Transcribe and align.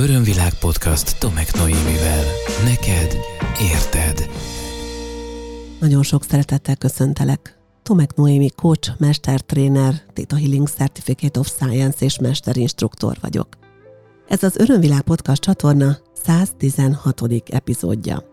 Örömvilág 0.00 0.54
podcast 0.54 1.18
Tomek 1.18 1.54
Noémivel. 1.54 2.24
Neked 2.64 3.16
érted. 3.72 4.30
Nagyon 5.80 6.02
sok 6.02 6.24
szeretettel 6.24 6.76
köszöntelek. 6.76 7.58
Tomek 7.82 8.14
Noémi 8.14 8.50
coach, 8.50 8.90
mestertréner, 8.98 9.94
Theta 10.12 10.36
Healing 10.36 10.68
Certificate 10.68 11.40
of 11.40 11.46
Science 11.48 12.04
és 12.04 12.18
mesterinstruktor 12.18 13.16
vagyok. 13.20 13.48
Ez 14.28 14.42
az 14.42 14.56
Örömvilág 14.56 15.00
podcast 15.00 15.42
csatorna 15.42 15.96
116. 16.24 17.22
epizódja. 17.46 18.24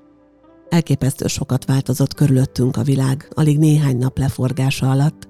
Elképesztő 0.70 1.28
sokat 1.28 1.66
változott 1.66 2.14
körülöttünk 2.14 2.78
a 2.78 2.84
világ, 2.84 3.32
alig 3.34 3.58
néhány 3.58 3.98
nap 3.98 4.18
leforgása 4.18 4.92
alatt. 4.92 5.28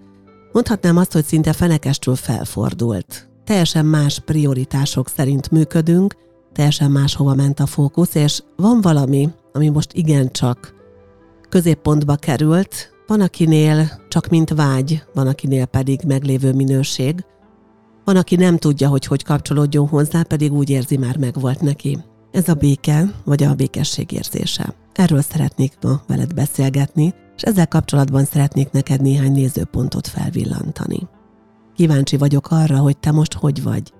Mondhatnám 0.51 0.97
azt, 0.97 1.11
hogy 1.13 1.25
szinte 1.25 1.53
fenekestül 1.53 2.15
felfordult. 2.15 3.29
Teljesen 3.43 3.85
más 3.85 4.19
prioritások 4.19 5.09
szerint 5.09 5.51
működünk, 5.51 6.25
teljesen 6.57 6.91
máshova 6.91 7.35
ment 7.35 7.59
a 7.59 7.65
fókusz, 7.65 8.15
és 8.15 8.43
van 8.55 8.81
valami, 8.81 9.29
ami 9.53 9.69
most 9.69 9.93
igencsak 9.93 10.73
középpontba 11.49 12.15
került, 12.15 12.91
van 13.07 13.21
akinél 13.21 14.05
csak 14.07 14.27
mint 14.27 14.49
vágy, 14.49 15.03
van 15.13 15.27
akinél 15.27 15.65
pedig 15.65 16.01
meglévő 16.07 16.53
minőség, 16.53 17.25
van, 18.05 18.15
aki 18.15 18.35
nem 18.35 18.57
tudja, 18.57 18.89
hogy 18.89 19.05
hogy 19.05 19.23
kapcsolódjon 19.23 19.87
hozzá, 19.87 20.23
pedig 20.23 20.53
úgy 20.53 20.69
érzi 20.69 20.97
már 20.97 21.17
megvolt 21.17 21.61
neki. 21.61 21.97
Ez 22.31 22.49
a 22.49 22.53
béke, 22.53 23.13
vagy 23.25 23.43
a 23.43 23.55
békesség 23.55 24.11
érzése. 24.11 24.75
Erről 24.93 25.21
szeretnék 25.21 25.73
ma 25.81 26.01
veled 26.07 26.33
beszélgetni, 26.33 27.13
és 27.35 27.41
ezzel 27.41 27.67
kapcsolatban 27.67 28.25
szeretnék 28.25 28.71
neked 28.71 29.01
néhány 29.01 29.31
nézőpontot 29.31 30.07
felvillantani. 30.07 31.07
Kíváncsi 31.75 32.17
vagyok 32.17 32.51
arra, 32.51 32.77
hogy 32.77 32.97
te 32.97 33.11
most 33.11 33.33
hogy 33.33 33.63
vagy. 33.63 33.93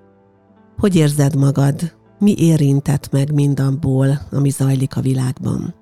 Hogy 0.77 0.95
érzed 0.95 1.35
magad? 1.35 1.96
Mi 2.19 2.35
érintett 2.37 3.11
meg 3.11 3.33
mindabból, 3.33 4.21
ami 4.31 4.49
zajlik 4.49 4.95
a 4.95 5.01
világban? 5.01 5.75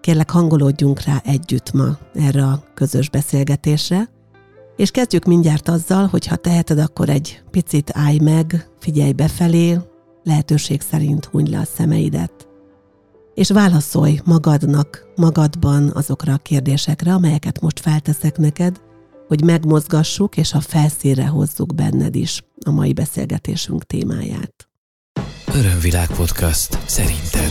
Kérlek, 0.00 0.30
hangolódjunk 0.30 1.02
rá 1.02 1.20
együtt 1.24 1.72
ma 1.72 1.98
erre 2.14 2.44
a 2.44 2.64
közös 2.74 3.10
beszélgetésre, 3.10 4.08
és 4.76 4.90
kezdjük 4.90 5.24
mindjárt 5.24 5.68
azzal, 5.68 6.06
hogy 6.06 6.26
ha 6.26 6.36
teheted, 6.36 6.78
akkor 6.78 7.08
egy 7.08 7.42
picit 7.50 7.90
állj 7.94 8.18
meg, 8.18 8.70
figyelj 8.78 9.12
befelé, 9.12 9.78
lehetőség 10.22 10.80
szerint 10.80 11.24
hunyd 11.24 11.48
le 11.48 11.58
a 11.58 11.64
szemeidet, 11.64 12.48
és 13.34 13.50
válaszolj 13.50 14.20
magadnak, 14.24 15.06
magadban 15.16 15.90
azokra 15.94 16.32
a 16.32 16.38
kérdésekre, 16.38 17.14
amelyeket 17.14 17.60
most 17.60 17.80
felteszek 17.80 18.38
neked, 18.38 18.80
hogy 19.28 19.44
megmozgassuk 19.44 20.36
és 20.36 20.52
a 20.52 20.60
felszínre 20.60 21.26
hozzuk 21.26 21.74
benned 21.74 22.14
is 22.14 22.44
a 22.66 22.70
mai 22.70 22.92
beszélgetésünk 22.92 23.84
témáját. 23.84 24.65
Örömvilág 25.56 26.08
podcast 26.08 26.78
szerinted. 26.88 27.50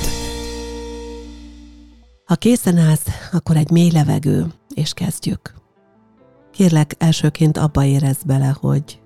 Ha 2.26 2.36
készen 2.36 2.78
állsz, 2.78 3.06
akkor 3.32 3.56
egy 3.56 3.72
mély 3.72 3.92
levegő, 3.92 4.46
és 4.74 4.94
kezdjük. 4.94 5.54
Kérlek, 6.52 6.96
elsőként 6.98 7.58
abba 7.58 7.84
érez 7.84 8.18
bele, 8.26 8.56
hogy 8.60 9.02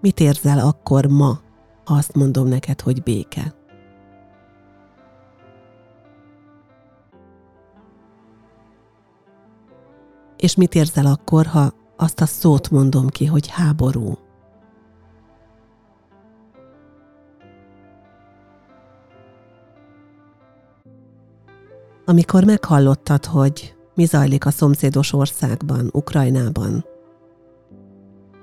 mit 0.00 0.20
érzel 0.20 0.58
akkor 0.58 1.06
ma, 1.06 1.40
ha 1.84 1.94
azt 1.94 2.14
mondom 2.14 2.48
neked, 2.48 2.80
hogy 2.80 3.02
béke. 3.02 3.54
És 10.36 10.54
mit 10.54 10.74
érzel 10.74 11.06
akkor, 11.06 11.46
ha 11.46 11.72
azt 11.96 12.20
a 12.20 12.26
szót 12.26 12.70
mondom 12.70 13.08
ki, 13.08 13.26
hogy 13.26 13.48
háború? 13.48 14.23
Amikor 22.06 22.44
meghallottad, 22.44 23.24
hogy 23.24 23.74
mi 23.94 24.04
zajlik 24.04 24.46
a 24.46 24.50
szomszédos 24.50 25.12
országban, 25.12 25.88
Ukrajnában, 25.92 26.84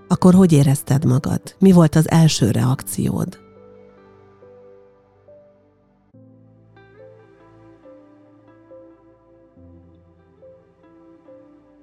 akkor 0.07 0.33
hogy 0.33 0.51
érezted 0.51 1.05
magad? 1.05 1.41
Mi 1.59 1.71
volt 1.71 1.95
az 1.95 2.09
első 2.09 2.51
reakciód? 2.51 3.39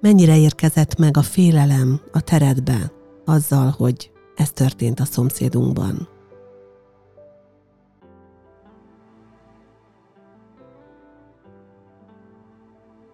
Mennyire 0.01 0.37
érkezett 0.37 0.97
meg 0.97 1.17
a 1.17 1.21
félelem 1.21 2.01
a 2.11 2.21
teredbe 2.21 2.91
azzal, 3.25 3.73
hogy 3.77 4.11
ez 4.35 4.51
történt 4.51 4.99
a 4.99 5.05
szomszédunkban? 5.05 6.18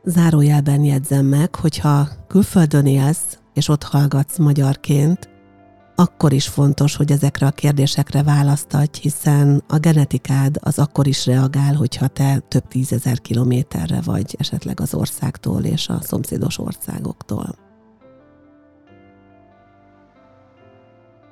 Zárójelben 0.07 0.83
jegyzem 0.83 1.25
meg, 1.25 1.55
hogyha 1.55 2.07
külföldön 2.27 2.85
élsz, 2.85 3.39
és 3.53 3.67
ott 3.67 3.83
hallgatsz 3.83 4.38
magyarként, 4.38 5.29
akkor 5.95 6.33
is 6.33 6.47
fontos, 6.47 6.95
hogy 6.95 7.11
ezekre 7.11 7.47
a 7.47 7.51
kérdésekre 7.51 8.23
választadj, 8.23 8.99
hiszen 9.01 9.63
a 9.67 9.77
genetikád 9.77 10.57
az 10.59 10.79
akkor 10.79 11.07
is 11.07 11.25
reagál, 11.25 11.73
hogyha 11.73 12.07
te 12.07 12.39
több 12.47 12.67
tízezer 12.67 13.21
kilométerre 13.21 14.01
vagy 14.01 14.35
esetleg 14.39 14.79
az 14.79 14.94
országtól 14.94 15.63
és 15.63 15.89
a 15.89 16.01
szomszédos 16.01 16.59
országoktól. 16.59 17.55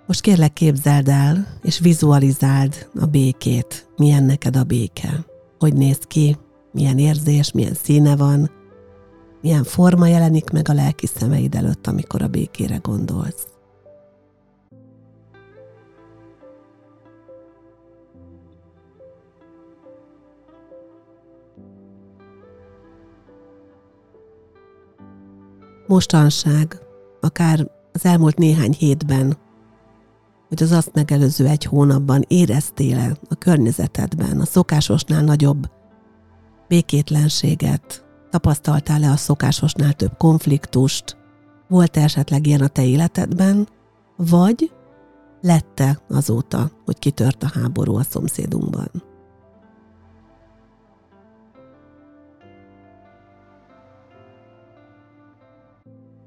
Most 0.08 0.22
kérlek 0.22 0.54
képzeld 0.54 1.08
el, 1.08 1.48
és 1.62 1.80
vizualizáld 1.80 2.90
a 3.00 3.06
békét. 3.06 3.88
Milyen 3.98 4.24
neked 4.24 4.56
a 4.56 4.64
béke? 4.64 5.26
Hogy 5.60 5.74
néz 5.74 6.00
ki? 6.08 6.38
Milyen 6.72 6.98
érzés, 6.98 7.52
milyen 7.52 7.74
színe 7.74 8.16
van? 8.16 8.62
Milyen 9.44 9.64
forma 9.64 10.08
jelenik 10.08 10.50
meg 10.50 10.70
a 10.70 10.74
lelki 10.74 11.08
szemeid 11.08 11.56
előtt, 11.56 11.88
amikor 11.88 12.22
a 12.22 12.28
békére 12.28 12.78
gondolsz? 12.78 13.48
mostanság, 25.88 26.82
akár 27.22 27.68
az 27.92 28.06
elmúlt 28.06 28.38
néhány 28.38 28.72
hétben, 28.72 29.38
hogy 30.48 30.64
az 30.64 30.72
azt 30.72 30.94
megelőző 30.94 31.48
egy 31.48 31.64
hónapban 31.64 32.24
éreztél-e 32.28 33.18
a 33.30 33.36
környezetedben 33.36 34.40
a 34.40 34.46
szokásosnál 34.46 35.24
nagyobb 35.24 35.70
békétlenséget, 36.68 38.06
tapasztaltál-e 38.34 39.12
a 39.12 39.16
szokásosnál 39.16 39.94
több 39.94 40.18
konfliktust, 40.18 41.18
volt-e 41.68 42.02
esetleg 42.02 42.48
ilyen 42.48 42.62
a 42.62 42.68
te 42.68 42.86
életedben, 42.86 43.68
vagy 44.16 44.72
lette 45.42 46.00
azóta, 46.10 46.72
hogy 46.86 47.00
kitört 47.00 47.44
a 47.44 47.52
háború 47.54 47.96
a 47.96 48.04
szomszédunkban. 48.04 48.92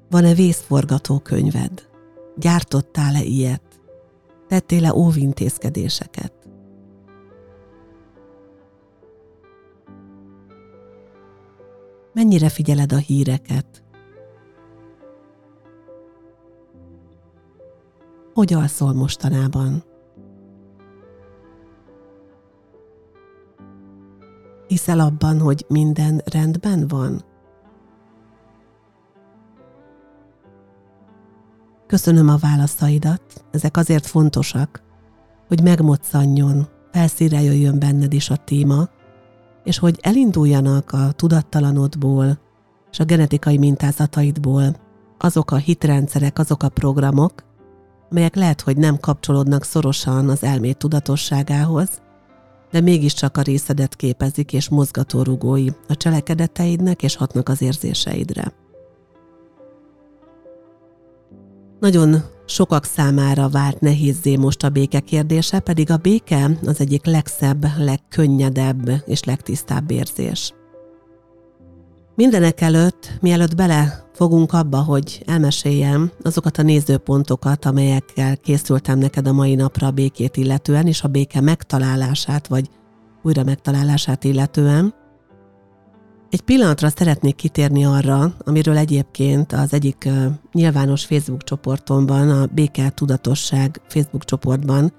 Van-e 0.09 0.33
vészforgatókönyved? 0.33 1.87
Gyártottál-e 2.35 3.23
ilyet? 3.23 3.81
Tettél-e 4.47 4.93
óvintézkedéseket? 4.93 6.36
Mennyire 12.17 12.49
figyeled 12.49 12.91
a 12.91 12.97
híreket? 12.97 13.83
Hogy 18.33 18.53
alszol 18.53 18.93
mostanában? 18.93 19.83
Hiszel 24.67 24.99
abban, 24.99 25.39
hogy 25.39 25.65
minden 25.67 26.21
rendben 26.25 26.87
van? 26.87 27.23
Köszönöm 31.87 32.29
a 32.29 32.37
válaszaidat, 32.37 33.45
ezek 33.51 33.77
azért 33.77 34.05
fontosak, 34.05 34.83
hogy 35.47 35.63
megmoccanjon, 35.63 36.67
felszíre 36.91 37.41
jöjjön 37.41 37.79
benned 37.79 38.13
is 38.13 38.29
a 38.29 38.35
téma, 38.35 38.89
és 39.67 39.77
hogy 39.79 39.99
elinduljanak 40.01 40.91
a 40.91 41.11
tudattalanodból 41.11 42.39
és 42.91 42.99
a 42.99 43.03
genetikai 43.03 43.57
mintázataidból 43.57 44.75
azok 45.17 45.51
a 45.51 45.55
hitrendszerek, 45.55 46.39
azok 46.39 46.63
a 46.63 46.69
programok, 46.69 47.43
amelyek 48.11 48.35
lehet, 48.35 48.61
hogy 48.61 48.77
nem 48.77 48.99
kapcsolódnak 48.99 49.63
szorosan 49.63 50.29
az 50.29 50.43
elmét 50.43 50.77
tudatosságához, 50.77 51.89
de 52.71 52.81
mégiscsak 52.81 53.37
a 53.37 53.41
részedet 53.41 53.95
képezik 53.95 54.53
és 54.53 54.69
mozgatórugói 54.69 55.67
a 55.87 55.95
cselekedeteidnek 55.95 57.03
és 57.03 57.15
hatnak 57.15 57.49
az 57.49 57.61
érzéseidre. 57.61 58.53
Nagyon 61.79 62.15
Sokak 62.49 62.83
számára 62.85 63.49
vált 63.49 63.79
nehézzé 63.79 64.35
most 64.35 64.63
a 64.63 64.69
béke 64.69 64.99
kérdése, 64.99 65.59
pedig 65.59 65.91
a 65.91 65.97
béke 65.97 66.49
az 66.65 66.79
egyik 66.79 67.05
legszebb, 67.05 67.65
legkönnyedebb 67.77 68.91
és 69.05 69.23
legtisztább 69.23 69.91
érzés. 69.91 70.53
Mindenek 72.15 72.61
előtt, 72.61 73.11
mielőtt 73.21 73.55
bele 73.55 74.09
fogunk 74.13 74.53
abba, 74.53 74.77
hogy 74.77 75.23
elmeséljem 75.25 76.11
azokat 76.21 76.57
a 76.57 76.61
nézőpontokat, 76.61 77.65
amelyekkel 77.65 78.37
készültem 78.37 78.99
neked 78.99 79.27
a 79.27 79.33
mai 79.33 79.55
napra 79.55 79.87
a 79.87 79.91
békét 79.91 80.37
illetően, 80.37 80.87
és 80.87 81.03
a 81.03 81.07
béke 81.07 81.41
megtalálását, 81.41 82.47
vagy 82.47 82.69
újra 83.23 83.43
megtalálását 83.43 84.23
illetően, 84.23 84.93
egy 86.29 86.41
pillanatra 86.41 86.89
szeretnék 86.89 87.35
kitérni 87.35 87.85
arra, 87.85 88.33
amiről 88.45 88.77
egyébként 88.77 89.51
az 89.51 89.73
egyik 89.73 90.09
nyilvános 90.51 91.05
Facebook 91.05 91.43
csoportomban, 91.43 92.29
a 92.29 92.45
Béke 92.45 92.89
Tudatosság 92.89 93.81
Facebook 93.87 94.25
csoportban 94.25 94.93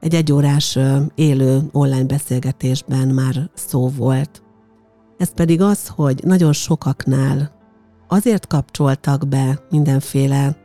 egy 0.00 0.14
egyórás 0.14 0.78
élő 1.14 1.60
online 1.72 2.04
beszélgetésben 2.04 3.08
már 3.08 3.50
szó 3.54 3.88
volt. 3.88 4.42
Ez 5.18 5.34
pedig 5.34 5.60
az, 5.60 5.88
hogy 5.88 6.20
nagyon 6.24 6.52
sokaknál 6.52 7.52
azért 8.08 8.46
kapcsoltak 8.46 9.28
be 9.28 9.58
mindenféle 9.70 10.56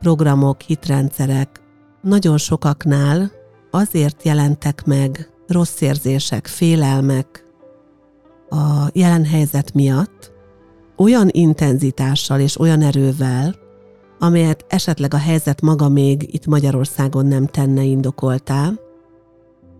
programok, 0.00 0.60
hitrendszerek, 0.60 1.60
nagyon 2.02 2.38
sokaknál 2.38 3.30
azért 3.70 4.24
jelentek 4.24 4.84
meg 4.84 5.30
rossz 5.46 5.80
érzések, 5.80 6.46
félelmek, 6.46 7.43
a 8.54 8.90
jelen 8.92 9.24
helyzet 9.24 9.74
miatt 9.74 10.32
olyan 10.96 11.28
intenzitással 11.30 12.40
és 12.40 12.60
olyan 12.60 12.82
erővel, 12.82 13.54
amelyet 14.18 14.64
esetleg 14.68 15.14
a 15.14 15.18
helyzet 15.18 15.60
maga 15.60 15.88
még 15.88 16.34
itt 16.34 16.46
Magyarországon 16.46 17.26
nem 17.26 17.46
tenne 17.46 17.82
indokoltá, 17.82 18.72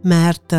mert, 0.03 0.53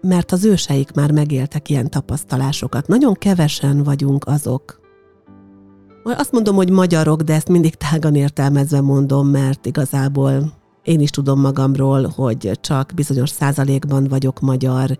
mert 0.00 0.32
az 0.32 0.44
őseik 0.44 0.92
már 0.92 1.10
megéltek 1.10 1.68
ilyen 1.68 1.90
tapasztalásokat. 1.90 2.86
Nagyon 2.86 3.14
kevesen 3.14 3.82
vagyunk 3.82 4.26
azok. 4.26 4.80
Azt 6.04 6.32
mondom, 6.32 6.56
hogy 6.56 6.70
magyarok, 6.70 7.22
de 7.22 7.34
ezt 7.34 7.48
mindig 7.48 7.74
tágan 7.74 8.14
értelmezve 8.14 8.80
mondom, 8.80 9.28
mert 9.28 9.66
igazából 9.66 10.52
én 10.82 11.00
is 11.00 11.10
tudom 11.10 11.40
magamról, 11.40 12.12
hogy 12.16 12.50
csak 12.60 12.92
bizonyos 12.94 13.30
százalékban 13.30 14.04
vagyok 14.04 14.40
magyar, 14.40 14.98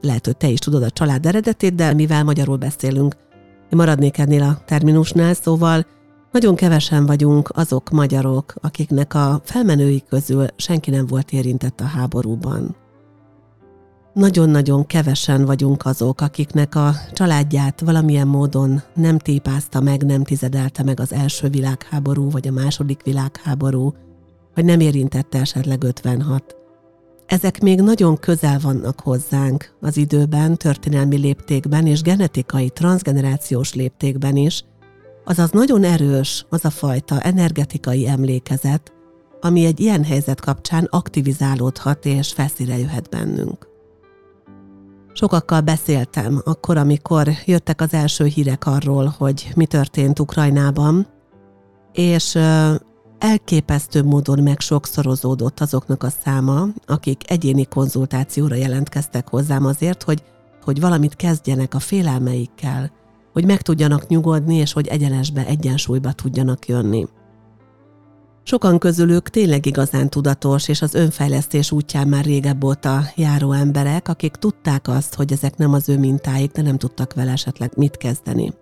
lehet, 0.00 0.26
hogy 0.26 0.36
te 0.36 0.48
is 0.48 0.58
tudod 0.58 0.82
a 0.82 0.90
család 0.90 1.26
eredetét, 1.26 1.74
de 1.74 1.94
mivel 1.94 2.24
magyarul 2.24 2.56
beszélünk, 2.56 3.16
én 3.70 3.78
maradnék 3.78 4.18
ennél 4.18 4.42
a 4.42 4.58
terminusnál, 4.64 5.34
szóval 5.34 5.86
nagyon 6.32 6.54
kevesen 6.54 7.06
vagyunk 7.06 7.50
azok 7.54 7.90
magyarok, 7.90 8.54
akiknek 8.60 9.14
a 9.14 9.40
felmenői 9.44 10.02
közül 10.08 10.46
senki 10.56 10.90
nem 10.90 11.06
volt 11.06 11.32
érintett 11.32 11.80
a 11.80 11.84
háborúban. 11.84 12.76
Nagyon-nagyon 14.12 14.86
kevesen 14.86 15.44
vagyunk 15.44 15.84
azok, 15.84 16.20
akiknek 16.20 16.74
a 16.74 16.94
családját 17.12 17.80
valamilyen 17.80 18.26
módon 18.26 18.82
nem 18.94 19.18
tépázta 19.18 19.80
meg, 19.80 20.02
nem 20.02 20.24
tizedelte 20.24 20.82
meg 20.82 21.00
az 21.00 21.12
első 21.12 21.48
világháború 21.48 22.30
vagy 22.30 22.48
a 22.48 22.52
második 22.52 23.02
világháború, 23.02 23.92
vagy 24.54 24.64
nem 24.64 24.80
érintette 24.80 25.40
esetleg 25.40 25.82
56. 25.82 26.57
Ezek 27.28 27.60
még 27.60 27.80
nagyon 27.80 28.16
közel 28.16 28.58
vannak 28.62 29.00
hozzánk 29.00 29.70
az 29.80 29.96
időben, 29.96 30.56
történelmi 30.56 31.16
léptékben 31.16 31.86
és 31.86 32.02
genetikai, 32.02 32.70
transgenerációs 32.70 33.74
léptékben 33.74 34.36
is, 34.36 34.64
azaz 35.24 35.50
nagyon 35.50 35.84
erős 35.84 36.46
az 36.48 36.64
a 36.64 36.70
fajta 36.70 37.20
energetikai 37.20 38.08
emlékezet, 38.08 38.92
ami 39.40 39.64
egy 39.64 39.80
ilyen 39.80 40.04
helyzet 40.04 40.40
kapcsán 40.40 40.84
aktivizálódhat 40.90 42.04
és 42.04 42.32
felszíre 42.32 42.78
jöhet 42.78 43.08
bennünk. 43.08 43.68
Sokakkal 45.12 45.60
beszéltem 45.60 46.40
akkor, 46.44 46.76
amikor 46.76 47.28
jöttek 47.44 47.80
az 47.80 47.92
első 47.92 48.24
hírek 48.24 48.66
arról, 48.66 49.14
hogy 49.18 49.50
mi 49.56 49.66
történt 49.66 50.18
Ukrajnában, 50.18 51.06
és 51.92 52.38
elképesztő 53.18 54.02
módon 54.02 54.42
meg 54.42 54.60
sokszorozódott 54.60 55.60
azoknak 55.60 56.02
a 56.02 56.10
száma, 56.24 56.66
akik 56.86 57.30
egyéni 57.30 57.64
konzultációra 57.64 58.54
jelentkeztek 58.54 59.28
hozzám 59.28 59.64
azért, 59.64 60.02
hogy, 60.02 60.22
hogy 60.64 60.80
valamit 60.80 61.16
kezdjenek 61.16 61.74
a 61.74 61.78
félelmeikkel, 61.78 62.90
hogy 63.32 63.44
meg 63.44 63.62
tudjanak 63.62 64.06
nyugodni, 64.06 64.54
és 64.54 64.72
hogy 64.72 64.86
egyenesbe, 64.86 65.46
egyensúlyba 65.46 66.12
tudjanak 66.12 66.68
jönni. 66.68 67.06
Sokan 68.42 68.78
közülük 68.78 69.28
tényleg 69.28 69.66
igazán 69.66 70.08
tudatos, 70.10 70.68
és 70.68 70.82
az 70.82 70.94
önfejlesztés 70.94 71.72
útján 71.72 72.08
már 72.08 72.24
régebb 72.24 72.64
óta 72.64 73.02
járó 73.16 73.52
emberek, 73.52 74.08
akik 74.08 74.32
tudták 74.32 74.88
azt, 74.88 75.14
hogy 75.14 75.32
ezek 75.32 75.56
nem 75.56 75.72
az 75.72 75.88
ő 75.88 75.98
mintáik, 75.98 76.50
de 76.50 76.62
nem 76.62 76.78
tudtak 76.78 77.14
vele 77.14 77.32
esetleg 77.32 77.72
mit 77.76 77.96
kezdeni. 77.96 78.52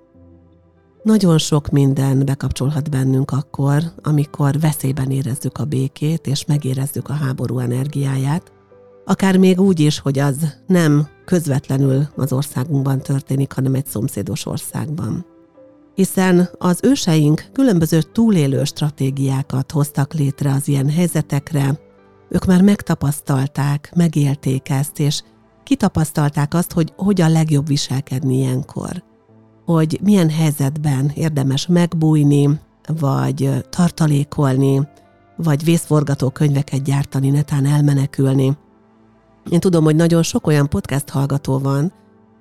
Nagyon 1.07 1.39
sok 1.39 1.69
minden 1.69 2.25
bekapcsolhat 2.25 2.91
bennünk 2.91 3.31
akkor, 3.31 3.83
amikor 4.03 4.61
veszélyben 4.61 5.11
érezzük 5.11 5.59
a 5.59 5.65
békét, 5.65 6.27
és 6.27 6.45
megérezzük 6.45 7.09
a 7.09 7.13
háború 7.13 7.59
energiáját, 7.59 8.53
akár 9.05 9.37
még 9.37 9.61
úgy 9.61 9.81
is, 9.81 9.99
hogy 9.99 10.19
az 10.19 10.37
nem 10.67 11.09
közvetlenül 11.25 12.07
az 12.17 12.33
országunkban 12.33 12.99
történik, 12.99 13.53
hanem 13.53 13.75
egy 13.75 13.87
szomszédos 13.87 14.47
országban. 14.47 15.27
Hiszen 15.95 16.49
az 16.59 16.81
őseink 16.83 17.45
különböző 17.53 18.03
túlélő 18.03 18.65
stratégiákat 18.65 19.73
hoztak 19.73 20.15
létre 20.15 20.53
az 20.53 20.69
ilyen 20.69 20.91
helyzetekre, 20.91 21.79
ők 22.29 22.45
már 22.45 22.63
megtapasztalták, 22.63 23.93
megélték 23.95 24.69
ezt, 24.69 24.99
és 24.99 25.23
kitapasztalták 25.63 26.55
azt, 26.55 26.73
hogy 26.73 26.93
hogyan 26.97 27.33
legjobb 27.33 27.67
viselkedni 27.67 28.37
ilyenkor– 28.37 29.03
hogy 29.67 29.99
milyen 30.03 30.31
helyzetben 30.31 31.13
érdemes 31.15 31.67
megbújni, 31.67 32.61
vagy 32.87 33.51
tartalékolni, 33.71 34.89
vagy 35.37 35.65
vészforgató 35.65 36.31
könyveket 36.31 36.83
gyártani, 36.83 37.31
netán 37.31 37.67
elmenekülni. 37.67 38.57
Én 39.51 39.61
tudom, 39.61 39.85
hogy 39.85 39.97
nagyon 39.97 40.23
sok 40.23 40.47
olyan 40.47 40.69
podcast 40.69 41.09
hallgató 41.09 41.59
van, 41.59 41.93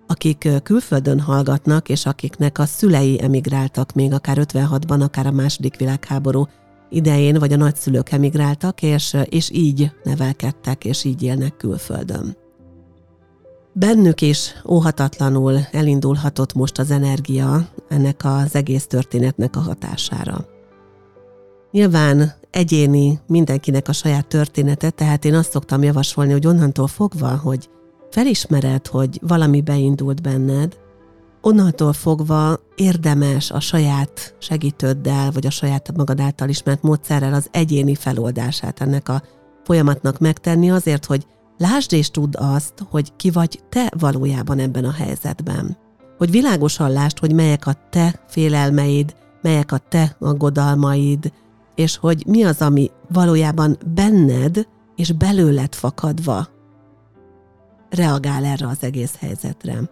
akik 0.07 0.50
külföldön 0.63 1.19
hallgatnak, 1.19 1.89
és 1.89 2.06
akiknek 2.06 2.60
a 2.60 2.66
szülei 2.66 3.22
emigráltak 3.22 3.94
még 3.94 4.13
akár 4.13 4.38
56-ban, 4.39 5.01
akár 5.01 5.27
a 5.27 5.31
második 5.31 5.77
világháború 5.77 6.48
idején, 6.89 7.39
vagy 7.39 7.54
a 7.54 7.57
nagyszülők 7.57 8.12
emigráltak, 8.12 8.81
és, 8.81 9.18
és 9.24 9.50
így 9.51 9.92
nevelkedtek, 10.04 10.86
és 10.86 11.04
így 11.04 11.24
élnek 11.24 11.57
külföldön. 11.57 12.44
Bennük 13.77 14.22
is 14.22 14.53
óhatatlanul 14.67 15.60
elindulhatott 15.72 16.53
most 16.53 16.79
az 16.79 16.91
energia 16.91 17.67
ennek 17.88 18.22
az 18.24 18.55
egész 18.55 18.88
történetnek 18.88 19.55
a 19.55 19.60
hatására. 19.60 20.46
Nyilván 21.72 22.34
egyéni, 22.51 23.20
mindenkinek 23.27 23.88
a 23.88 23.94
saját 23.94 24.27
története, 24.27 24.89
tehát 24.89 25.25
én 25.25 25.34
azt 25.34 25.51
szoktam 25.51 25.84
javasolni, 25.84 26.32
hogy 26.32 26.48
onnantól 26.48 26.88
fogva, 26.88 27.38
hogy 27.38 27.70
felismered, 28.10 28.88
hogy 28.88 29.20
valami 29.22 29.62
beindult 29.62 30.22
benned, 30.22 30.77
onnantól 31.41 31.94
fogva 31.94 32.60
érdemes 32.75 33.51
a 33.51 33.60
saját 33.60 34.36
segítőddel, 34.39 35.32
vagy 35.32 35.46
a 35.46 35.51
saját 35.51 35.96
magad 35.96 36.20
által 36.20 36.50
ismert 36.50 36.82
módszerrel 36.82 37.34
az 37.34 37.48
egyéni 37.51 37.96
feloldását 37.96 38.82
ennek 38.82 39.10
a 39.10 39.22
folyamatnak 39.63 40.20
megtenni 40.20 40.72
azért, 40.72 41.05
hogy 41.05 41.25
Lásd 41.57 41.93
és 41.93 42.12
tudd 42.12 42.38
azt, 42.38 42.74
hogy 42.89 43.15
ki 43.15 43.31
vagy 43.31 43.59
te 43.69 43.91
valójában 44.00 44.59
ebben 44.59 44.85
a 44.85 44.91
helyzetben. 44.91 45.77
Hogy 46.17 46.31
világosan 46.31 46.91
lásd, 46.91 47.19
hogy 47.19 47.33
melyek 47.33 47.67
a 47.67 47.74
te 47.89 48.24
félelmeid, 48.27 49.15
melyek 49.41 49.71
a 49.71 49.77
te 49.77 50.15
aggodalmaid, 50.19 51.31
és 51.75 51.97
hogy 51.97 52.24
mi 52.27 52.43
az, 52.43 52.62
ami 52.62 52.91
valójában 53.09 53.77
benned 53.93 54.67
és 54.95 55.12
belőled 55.12 55.75
fakadva 55.75 56.47
reagál 57.89 58.45
erre 58.45 58.67
az 58.67 58.77
egész 58.79 59.15
helyzetre. 59.19 59.89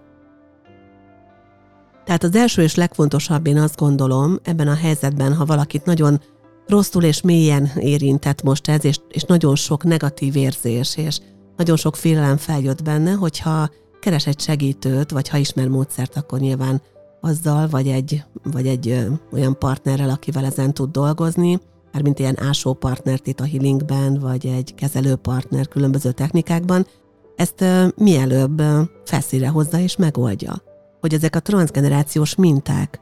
Tehát 2.05 2.23
az 2.23 2.35
első 2.35 2.61
és 2.61 2.75
legfontosabb, 2.75 3.47
én 3.47 3.57
azt 3.57 3.77
gondolom, 3.77 4.39
ebben 4.43 4.67
a 4.67 4.75
helyzetben, 4.75 5.33
ha 5.33 5.45
valakit 5.45 5.85
nagyon 5.85 6.21
rosszul 6.67 7.03
és 7.03 7.21
mélyen 7.21 7.71
érintett 7.75 8.43
most 8.43 8.67
ez, 8.67 8.85
és, 8.85 8.99
és 9.09 9.23
nagyon 9.23 9.55
sok 9.55 9.83
negatív 9.83 10.35
érzés, 10.35 10.97
és 10.97 11.19
nagyon 11.57 11.75
sok 11.75 11.95
félelem 11.95 12.37
feljött 12.37 12.83
benne, 12.83 13.11
hogyha 13.11 13.69
keres 13.99 14.27
egy 14.27 14.39
segítőt, 14.39 15.11
vagy 15.11 15.29
ha 15.29 15.37
ismer 15.37 15.67
módszert, 15.67 16.15
akkor 16.15 16.39
nyilván 16.39 16.81
azzal, 17.21 17.67
vagy 17.67 17.87
egy, 17.87 18.23
vagy 18.43 18.67
egy 18.67 18.89
ö, 18.89 19.05
olyan 19.31 19.57
partnerrel, 19.57 20.09
akivel 20.09 20.45
ezen 20.45 20.73
tud 20.73 20.91
dolgozni, 20.91 21.59
mint 22.03 22.19
ilyen 22.19 22.39
ásó 22.41 22.73
partnert 22.73 23.27
itt 23.27 23.39
a 23.39 23.45
healingben, 23.45 24.19
vagy 24.19 24.45
egy 24.45 24.75
kezelő 24.75 25.15
partner 25.15 25.67
különböző 25.67 26.11
technikákban, 26.11 26.87
ezt 27.35 27.61
ö, 27.61 27.87
mielőbb 27.95 28.59
ö, 28.59 28.81
felszíre 29.05 29.47
hozza 29.47 29.79
és 29.79 29.95
megoldja. 29.95 30.61
Hogy 30.99 31.13
ezek 31.13 31.35
a 31.35 31.39
transgenerációs 31.39 32.35
minták, 32.35 32.99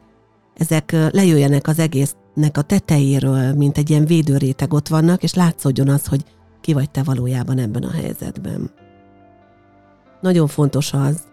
ezek 0.53 0.91
ö, 0.91 1.07
lejöjjenek 1.11 1.67
az 1.67 1.79
egész 1.79 2.15
nek 2.33 2.57
a 2.57 2.61
tetejéről, 2.61 3.53
mint 3.53 3.77
egy 3.77 3.89
ilyen 3.89 4.05
védőréteg 4.05 4.73
ott 4.73 4.87
vannak, 4.87 5.23
és 5.23 5.33
látszódjon 5.33 5.89
az, 5.89 6.05
hogy 6.05 6.23
ki 6.61 6.73
vagy 6.73 6.91
te 6.91 7.03
valójában 7.03 7.57
ebben 7.57 7.83
a 7.83 7.91
helyzetben. 7.91 8.71
Nagyon 10.21 10.47
fontos 10.47 10.93
az, 10.93 11.23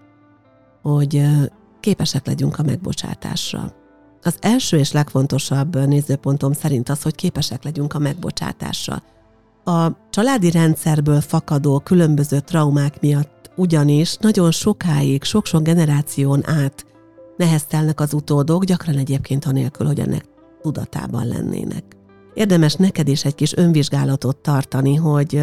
hogy 0.82 1.22
képesek 1.80 2.26
legyünk 2.26 2.58
a 2.58 2.62
megbocsátásra. 2.62 3.72
Az 4.22 4.36
első 4.40 4.78
és 4.78 4.92
legfontosabb 4.92 5.86
nézőpontom 5.86 6.52
szerint 6.52 6.88
az, 6.88 7.02
hogy 7.02 7.14
képesek 7.14 7.64
legyünk 7.64 7.94
a 7.94 7.98
megbocsátásra. 7.98 9.02
A 9.64 9.90
családi 10.10 10.50
rendszerből 10.50 11.20
fakadó 11.20 11.78
különböző 11.78 12.40
traumák 12.40 13.00
miatt 13.00 13.50
ugyanis 13.56 14.16
nagyon 14.16 14.50
sokáig, 14.50 15.22
sok-sok 15.22 15.62
generáción 15.62 16.48
át 16.48 16.86
neheztelnek 17.36 18.00
az 18.00 18.14
utódok, 18.14 18.64
gyakran 18.64 18.96
egyébként 18.96 19.44
anélkül, 19.44 19.86
hogy 19.86 20.00
ennek 20.00 20.24
tudatában 20.62 21.26
lennének. 21.26 21.97
Érdemes 22.38 22.74
neked 22.74 23.08
is 23.08 23.24
egy 23.24 23.34
kis 23.34 23.56
önvizsgálatot 23.56 24.36
tartani, 24.36 24.94
hogy 24.94 25.42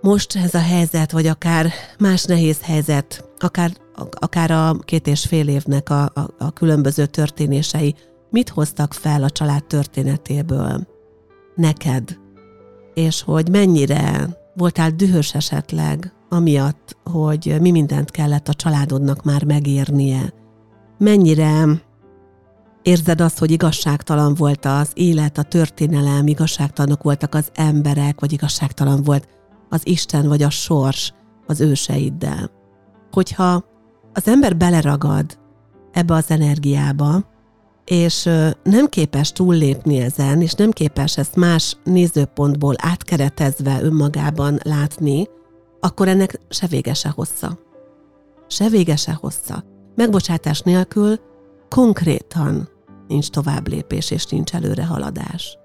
most 0.00 0.36
ez 0.36 0.54
a 0.54 0.60
helyzet, 0.60 1.12
vagy 1.12 1.26
akár 1.26 1.70
más 1.98 2.24
nehéz 2.24 2.62
helyzet, 2.62 3.28
akár, 3.38 3.70
akár 4.10 4.50
a 4.50 4.76
két 4.78 5.06
és 5.06 5.26
fél 5.26 5.48
évnek 5.48 5.90
a, 5.90 6.02
a, 6.02 6.34
a 6.38 6.50
különböző 6.50 7.06
történései, 7.06 7.94
mit 8.30 8.48
hoztak 8.48 8.92
fel 8.92 9.22
a 9.22 9.30
család 9.30 9.64
történetéből 9.64 10.86
neked, 11.54 12.18
és 12.94 13.22
hogy 13.22 13.50
mennyire 13.50 14.28
voltál 14.54 14.90
dühös 14.90 15.34
esetleg, 15.34 16.12
amiatt, 16.28 16.96
hogy 17.04 17.56
mi 17.60 17.70
mindent 17.70 18.10
kellett 18.10 18.48
a 18.48 18.54
családodnak 18.54 19.22
már 19.22 19.44
megérnie, 19.44 20.32
mennyire 20.98 21.66
érzed 22.82 23.20
azt, 23.20 23.38
hogy 23.38 23.50
igazságtalan 23.50 24.34
volt 24.34 24.64
az 24.64 24.90
élet, 24.94 25.38
a 25.38 25.42
történelem, 25.42 26.26
igazságtalanok 26.26 27.02
voltak 27.02 27.34
az 27.34 27.50
emberek, 27.54 28.20
vagy 28.20 28.32
igazságtalan 28.32 29.02
volt 29.02 29.28
az 29.68 29.80
Isten 29.84 30.28
vagy 30.28 30.42
a 30.42 30.50
sors 30.50 31.12
az 31.46 31.60
őseiddel. 31.60 32.50
Hogyha 33.10 33.64
az 34.12 34.28
ember 34.28 34.56
beleragad 34.56 35.38
ebbe 35.92 36.14
az 36.14 36.30
energiába, 36.30 37.30
és 37.84 38.22
nem 38.62 38.86
képes 38.88 39.32
túllépni 39.32 39.98
ezen, 39.98 40.40
és 40.40 40.52
nem 40.52 40.70
képes 40.70 41.16
ezt 41.16 41.36
más 41.36 41.76
nézőpontból 41.84 42.74
átkeretezve 42.78 43.82
önmagában 43.82 44.58
látni, 44.62 45.28
akkor 45.80 46.08
ennek 46.08 46.40
se 46.48 46.66
vége 46.66 46.94
se 46.94 47.08
hossza. 47.08 47.58
Se 48.48 48.68
vége 48.68 48.96
se 48.96 49.12
hossza. 49.20 49.64
Megbocsátás 49.94 50.60
nélkül 50.60 51.20
konkrétan 51.68 52.68
nincs 53.12 53.30
tovább 53.30 53.68
lépés 53.68 54.10
és 54.10 54.24
nincs 54.24 54.54
előre 54.54 54.84
haladás. 54.84 55.58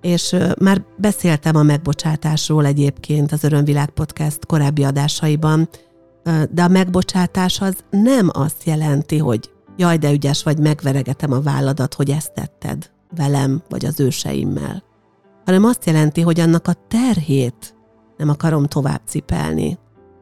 És 0.00 0.36
már 0.58 0.84
beszéltem 0.96 1.56
a 1.56 1.62
megbocsátásról 1.62 2.66
egyébként 2.66 3.32
az 3.32 3.44
Örömvilág 3.44 3.90
Podcast 3.90 4.46
korábbi 4.46 4.84
adásaiban, 4.84 5.68
de 6.50 6.62
a 6.62 6.68
megbocsátás 6.68 7.60
az 7.60 7.76
nem 7.90 8.28
azt 8.32 8.64
jelenti, 8.64 9.18
hogy 9.18 9.50
jaj, 9.76 9.96
de 9.96 10.12
ügyes 10.12 10.42
vagy, 10.42 10.58
megveregetem 10.58 11.32
a 11.32 11.40
válladat, 11.40 11.94
hogy 11.94 12.10
ezt 12.10 12.32
tetted 12.32 12.90
velem 13.16 13.62
vagy 13.68 13.84
az 13.84 14.00
őseimmel, 14.00 14.82
hanem 15.44 15.64
azt 15.64 15.86
jelenti, 15.86 16.20
hogy 16.20 16.40
annak 16.40 16.68
a 16.68 16.76
terhét 16.88 17.74
nem 18.16 18.28
akarom 18.28 18.66
tovább 18.66 19.00
cipelni, 19.04 19.78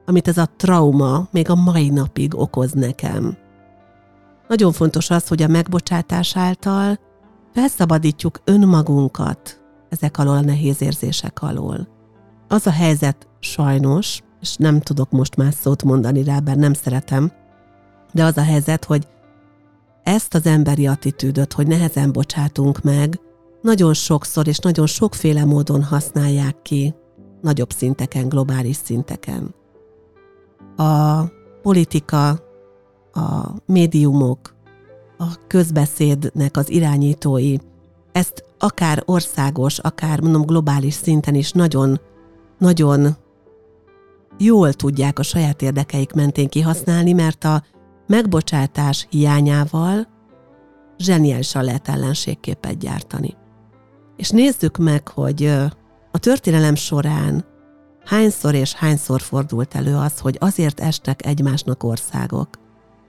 amit 0.06 0.28
ez 0.28 0.38
a 0.38 0.48
trauma 0.56 1.28
még 1.30 1.50
a 1.50 1.54
mai 1.54 1.88
napig 1.88 2.38
okoz 2.38 2.72
nekem. 2.72 3.36
Nagyon 4.48 4.72
fontos 4.72 5.10
az, 5.10 5.28
hogy 5.28 5.42
a 5.42 5.48
megbocsátás 5.48 6.36
által 6.36 6.98
felszabadítjuk 7.54 8.40
önmagunkat 8.44 9.60
ezek 9.88 10.18
alól 10.18 10.36
a 10.36 10.40
nehéz 10.40 10.82
érzések 10.82 11.42
alól. 11.42 11.88
Az 12.48 12.66
a 12.66 12.70
helyzet 12.70 13.28
sajnos, 13.40 14.22
és 14.40 14.56
nem 14.56 14.80
tudok 14.80 15.10
most 15.10 15.36
más 15.36 15.54
szót 15.54 15.82
mondani 15.82 16.22
rá, 16.22 16.38
bár 16.38 16.56
nem 16.56 16.72
szeretem, 16.72 17.32
de 18.12 18.24
az 18.24 18.36
a 18.36 18.42
helyzet, 18.42 18.84
hogy 18.84 19.06
ezt 20.02 20.34
az 20.34 20.46
emberi 20.46 20.86
attitűdöt, 20.86 21.52
hogy 21.52 21.66
nehezen 21.66 22.12
bocsátunk 22.12 22.82
meg, 22.82 23.20
nagyon 23.62 23.94
sokszor 23.94 24.48
és 24.48 24.58
nagyon 24.58 24.86
sokféle 24.86 25.44
módon 25.44 25.82
használják 25.82 26.62
ki 26.62 26.94
nagyobb 27.40 27.70
szinteken, 27.70 28.28
globális 28.28 28.76
szinteken. 28.76 29.54
A 30.76 31.22
politika, 31.62 32.47
a 33.12 33.52
médiumok, 33.66 34.54
a 35.18 35.46
közbeszédnek 35.46 36.56
az 36.56 36.70
irányítói 36.70 37.56
ezt 38.12 38.44
akár 38.58 39.02
országos, 39.06 39.78
akár 39.78 40.20
mondom 40.20 40.42
globális 40.42 40.94
szinten 40.94 41.34
is 41.34 41.52
nagyon, 41.52 42.00
nagyon 42.58 43.16
jól 44.38 44.72
tudják 44.72 45.18
a 45.18 45.22
saját 45.22 45.62
érdekeik 45.62 46.12
mentén 46.12 46.48
kihasználni, 46.48 47.12
mert 47.12 47.44
a 47.44 47.62
megbocsátás 48.06 49.06
hiányával 49.10 50.06
zseniálisan 50.98 51.64
lehet 51.64 51.88
ellenségképet 51.88 52.78
gyártani. 52.78 53.36
És 54.16 54.30
nézzük 54.30 54.76
meg, 54.76 55.08
hogy 55.08 55.44
a 56.12 56.18
történelem 56.18 56.74
során 56.74 57.44
hányszor 58.04 58.54
és 58.54 58.74
hányszor 58.74 59.20
fordult 59.20 59.74
elő 59.74 59.96
az, 59.96 60.18
hogy 60.18 60.36
azért 60.40 60.80
estek 60.80 61.26
egymásnak 61.26 61.82
országok, 61.82 62.48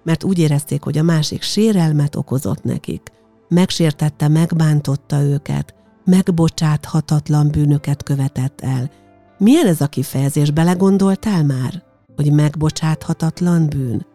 mert 0.03 0.23
úgy 0.23 0.39
érezték, 0.39 0.83
hogy 0.83 0.97
a 0.97 1.03
másik 1.03 1.41
sérelmet 1.41 2.15
okozott 2.15 2.63
nekik, 2.63 3.11
megsértette, 3.47 4.27
megbántotta 4.27 5.21
őket, 5.21 5.73
megbocsáthatatlan 6.05 7.49
bűnöket 7.51 8.03
követett 8.03 8.61
el. 8.61 8.91
Milyen 9.37 9.67
ez 9.67 9.81
a 9.81 9.87
kifejezés? 9.87 10.51
Belegondoltál 10.51 11.43
már, 11.43 11.83
hogy 12.15 12.31
megbocsáthatatlan 12.31 13.67
bűn? 13.69 14.05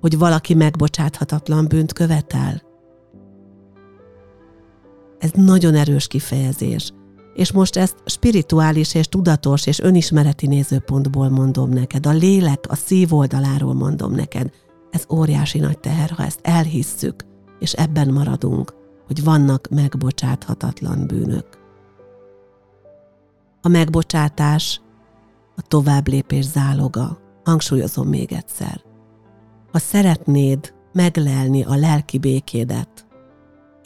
Hogy 0.00 0.18
valaki 0.18 0.54
megbocsáthatatlan 0.54 1.68
bűnt 1.68 1.92
követel? 1.92 2.62
Ez 5.18 5.30
nagyon 5.34 5.74
erős 5.74 6.06
kifejezés. 6.06 6.92
És 7.38 7.52
most 7.52 7.76
ezt 7.76 7.96
spirituális 8.04 8.94
és 8.94 9.08
tudatos 9.08 9.66
és 9.66 9.80
önismereti 9.80 10.46
nézőpontból 10.46 11.28
mondom 11.28 11.70
neked, 11.70 12.06
a 12.06 12.10
lélek, 12.10 12.64
a 12.68 12.74
szív 12.74 13.14
oldaláról 13.14 13.74
mondom 13.74 14.12
neked. 14.12 14.50
Ez 14.90 15.04
óriási 15.10 15.58
nagy 15.58 15.78
teher, 15.78 16.10
ha 16.10 16.24
ezt 16.24 16.40
elhisszük, 16.42 17.24
és 17.58 17.72
ebben 17.72 18.08
maradunk, 18.08 18.74
hogy 19.06 19.24
vannak 19.24 19.68
megbocsáthatatlan 19.70 21.06
bűnök. 21.06 21.46
A 23.62 23.68
megbocsátás 23.68 24.80
a 25.56 25.62
továbblépés 25.62 26.44
záloga. 26.44 27.18
Hangsúlyozom 27.44 28.08
még 28.08 28.32
egyszer. 28.32 28.80
Ha 29.72 29.78
szeretnéd 29.78 30.74
meglelni 30.92 31.64
a 31.64 31.74
lelki 31.74 32.18
békédet, 32.18 33.06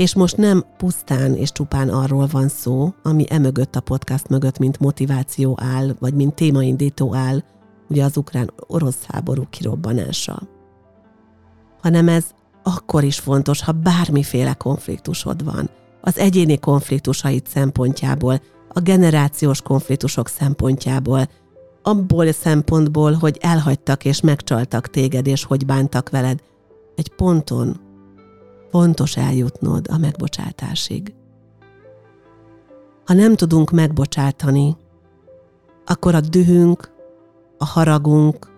és 0.02 0.14
most 0.14 0.37
nem 0.37 0.64
pusztán 0.76 1.35
és 1.35 1.52
csupán 1.52 1.88
arról 1.88 2.26
van 2.26 2.49
szó, 2.49 2.94
ami 3.02 3.25
emögött 3.28 3.76
a 3.76 3.80
podcast 3.80 4.28
mögött, 4.28 4.59
mint 4.59 4.78
motiváció 4.78 5.59
áll, 5.61 5.94
vagy 5.99 6.14
mint 6.14 6.35
témaindító 6.35 7.14
áll, 7.14 7.42
ugye 7.88 8.04
az 8.04 8.16
ukrán-orosz 8.16 9.04
háború 9.06 9.47
kirobbanása. 9.50 10.42
Hanem 11.80 12.09
ez 12.09 12.25
akkor 12.62 13.04
is 13.04 13.18
fontos, 13.18 13.62
ha 13.62 13.73
bármiféle 13.73 14.54
konfliktusod 14.54 15.44
van. 15.44 15.71
Az 16.00 16.18
egyéni 16.18 16.59
konfliktusaid 16.59 17.47
szempontjából, 17.47 18.40
a 18.68 18.80
generációs 18.80 19.62
konfliktusok 19.62 20.28
szempontjából, 20.28 21.28
abból 21.82 22.28
a 22.28 22.32
szempontból, 22.32 23.12
hogy 23.12 23.38
elhagytak 23.40 24.04
és 24.04 24.21
megcsaltak 24.21 24.88
téged, 24.88 25.26
és 25.26 25.44
hogy 25.44 25.66
bántak 25.66 26.11
veled. 26.11 26.42
Egy 26.97 27.14
ponton 27.14 27.90
fontos 28.73 29.17
eljutnod 29.17 29.87
a 29.91 29.99
megbocsátásig. 29.99 31.14
Ha 33.05 33.14
nem 33.14 33.35
tudunk 33.35 33.71
megbocsátani, 33.71 34.76
akkor 35.87 36.14
a 36.14 36.21
dühünk, 36.21 36.93
a 37.59 37.64
haragunk, 37.64 38.50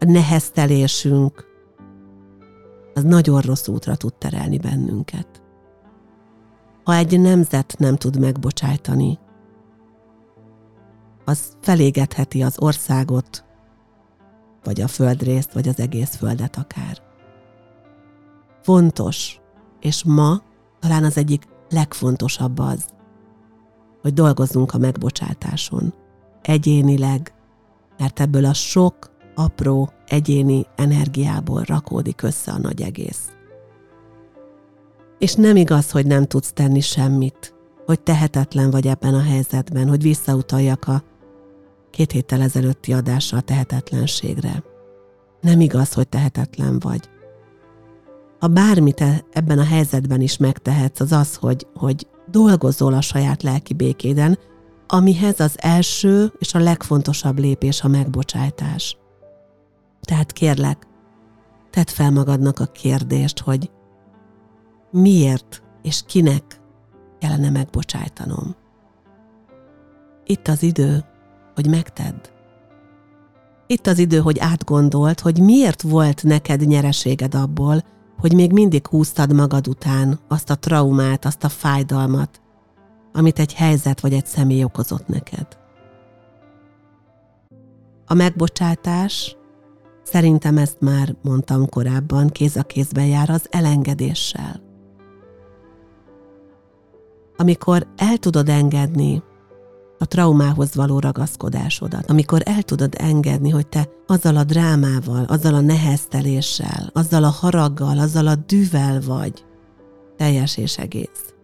a 0.00 0.04
neheztelésünk, 0.04 1.46
az 2.94 3.02
nagyon 3.02 3.40
rossz 3.40 3.68
útra 3.68 3.96
tud 3.96 4.14
terelni 4.14 4.58
bennünket. 4.58 5.42
Ha 6.84 6.94
egy 6.94 7.20
nemzet 7.20 7.74
nem 7.78 7.96
tud 7.96 8.18
megbocsájtani, 8.18 9.18
az 11.24 11.56
felégetheti 11.60 12.42
az 12.42 12.56
országot, 12.58 13.44
vagy 14.64 14.80
a 14.80 14.88
földrészt, 14.88 15.52
vagy 15.52 15.68
az 15.68 15.78
egész 15.78 16.16
földet 16.16 16.56
akár. 16.56 17.03
Fontos, 18.64 19.40
és 19.80 20.04
ma 20.04 20.42
talán 20.80 21.04
az 21.04 21.16
egyik 21.16 21.42
legfontosabb 21.70 22.58
az, 22.58 22.84
hogy 24.02 24.12
dolgozzunk 24.12 24.74
a 24.74 24.78
megbocsátáson. 24.78 25.94
Egyénileg, 26.42 27.34
mert 27.98 28.20
ebből 28.20 28.44
a 28.44 28.52
sok 28.52 29.10
apró 29.34 29.90
egyéni 30.06 30.66
energiából 30.76 31.62
rakódik 31.62 32.22
össze 32.22 32.52
a 32.52 32.58
nagy 32.58 32.82
egész. 32.82 33.32
És 35.18 35.34
nem 35.34 35.56
igaz, 35.56 35.90
hogy 35.90 36.06
nem 36.06 36.26
tudsz 36.26 36.52
tenni 36.52 36.80
semmit, 36.80 37.54
hogy 37.86 38.00
tehetetlen 38.00 38.70
vagy 38.70 38.86
ebben 38.86 39.14
a 39.14 39.22
helyzetben, 39.22 39.88
hogy 39.88 40.02
visszautaljak 40.02 40.88
a 40.88 41.02
két 41.90 42.12
héttel 42.12 42.40
ezelőtti 42.40 42.92
adással 42.92 43.40
tehetetlenségre. 43.40 44.62
Nem 45.40 45.60
igaz, 45.60 45.92
hogy 45.92 46.08
tehetetlen 46.08 46.78
vagy. 46.78 47.12
Ha 48.44 48.50
bármit 48.50 49.00
e- 49.00 49.24
ebben 49.32 49.58
a 49.58 49.64
helyzetben 49.64 50.20
is 50.20 50.36
megtehetsz, 50.36 51.00
az 51.00 51.12
az, 51.12 51.34
hogy, 51.34 51.66
hogy 51.74 52.06
dolgozol 52.30 52.94
a 52.94 53.00
saját 53.00 53.42
lelki 53.42 53.74
békéden, 53.74 54.38
amihez 54.86 55.40
az 55.40 55.54
első 55.56 56.32
és 56.38 56.54
a 56.54 56.58
legfontosabb 56.58 57.38
lépés 57.38 57.82
a 57.82 57.88
megbocsájtás. 57.88 58.96
Tehát 60.00 60.32
kérlek, 60.32 60.86
tedd 61.70 61.86
fel 61.86 62.10
magadnak 62.10 62.58
a 62.58 62.66
kérdést, 62.66 63.40
hogy 63.40 63.70
miért 64.90 65.62
és 65.82 66.02
kinek 66.06 66.60
kellene 67.18 67.50
megbocsájtanom. 67.50 68.54
Itt 70.24 70.48
az 70.48 70.62
idő, 70.62 71.04
hogy 71.54 71.68
megtedd. 71.68 72.28
Itt 73.66 73.86
az 73.86 73.98
idő, 73.98 74.18
hogy 74.18 74.38
átgondolt, 74.38 75.20
hogy 75.20 75.38
miért 75.40 75.82
volt 75.82 76.22
neked 76.22 76.60
nyereséged 76.60 77.34
abból, 77.34 77.92
hogy 78.24 78.34
még 78.34 78.52
mindig 78.52 78.86
húztad 78.86 79.32
magad 79.32 79.68
után 79.68 80.18
azt 80.28 80.50
a 80.50 80.54
traumát, 80.54 81.24
azt 81.24 81.44
a 81.44 81.48
fájdalmat, 81.48 82.40
amit 83.12 83.38
egy 83.38 83.54
helyzet 83.54 84.00
vagy 84.00 84.12
egy 84.12 84.26
személy 84.26 84.64
okozott 84.64 85.06
neked. 85.06 85.46
A 88.06 88.14
megbocsátás, 88.14 89.36
szerintem 90.02 90.58
ezt 90.58 90.80
már 90.80 91.14
mondtam 91.22 91.68
korábban, 91.68 92.28
kéz 92.28 92.56
a 92.56 92.62
kézben 92.62 93.06
jár 93.06 93.30
az 93.30 93.46
elengedéssel. 93.50 94.62
Amikor 97.36 97.86
el 97.96 98.16
tudod 98.16 98.48
engedni 98.48 99.22
a 100.04 100.06
traumához 100.06 100.74
való 100.74 100.98
ragaszkodásodat, 100.98 102.10
amikor 102.10 102.42
el 102.44 102.62
tudod 102.62 102.94
engedni, 102.98 103.50
hogy 103.50 103.66
te 103.66 103.88
azzal 104.06 104.36
a 104.36 104.44
drámával, 104.44 105.24
azzal 105.24 105.54
a 105.54 105.60
nehezteléssel, 105.60 106.90
azzal 106.92 107.24
a 107.24 107.28
haraggal, 107.28 107.98
azzal 107.98 108.26
a 108.26 108.34
düvel 108.34 109.00
vagy 109.00 109.44
teljes 110.16 110.56
és 110.56 110.78
egész. 110.78 111.34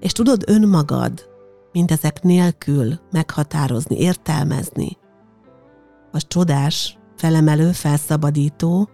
És 0.00 0.12
tudod 0.12 0.44
önmagad 0.46 1.28
mindezek 1.72 2.22
nélkül 2.22 2.98
meghatározni, 3.10 3.98
értelmezni. 3.98 4.96
Az 6.12 6.24
csodás, 6.28 6.98
felemelő, 7.16 7.72
felszabadító, 7.72 8.88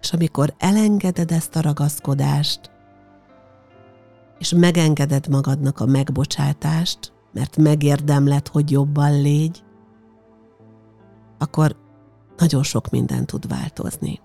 és 0.00 0.12
amikor 0.12 0.54
elengeded 0.58 1.30
ezt 1.30 1.56
a 1.56 1.60
ragaszkodást, 1.60 2.70
és 4.38 4.54
megengeded 4.56 5.28
magadnak 5.28 5.80
a 5.80 5.86
megbocsátást, 5.86 7.12
mert 7.32 7.56
megérdemled, 7.56 8.48
hogy 8.48 8.70
jobban 8.70 9.20
légy, 9.20 9.62
akkor 11.38 11.76
nagyon 12.36 12.62
sok 12.62 12.90
minden 12.90 13.26
tud 13.26 13.48
változni. 13.48 14.20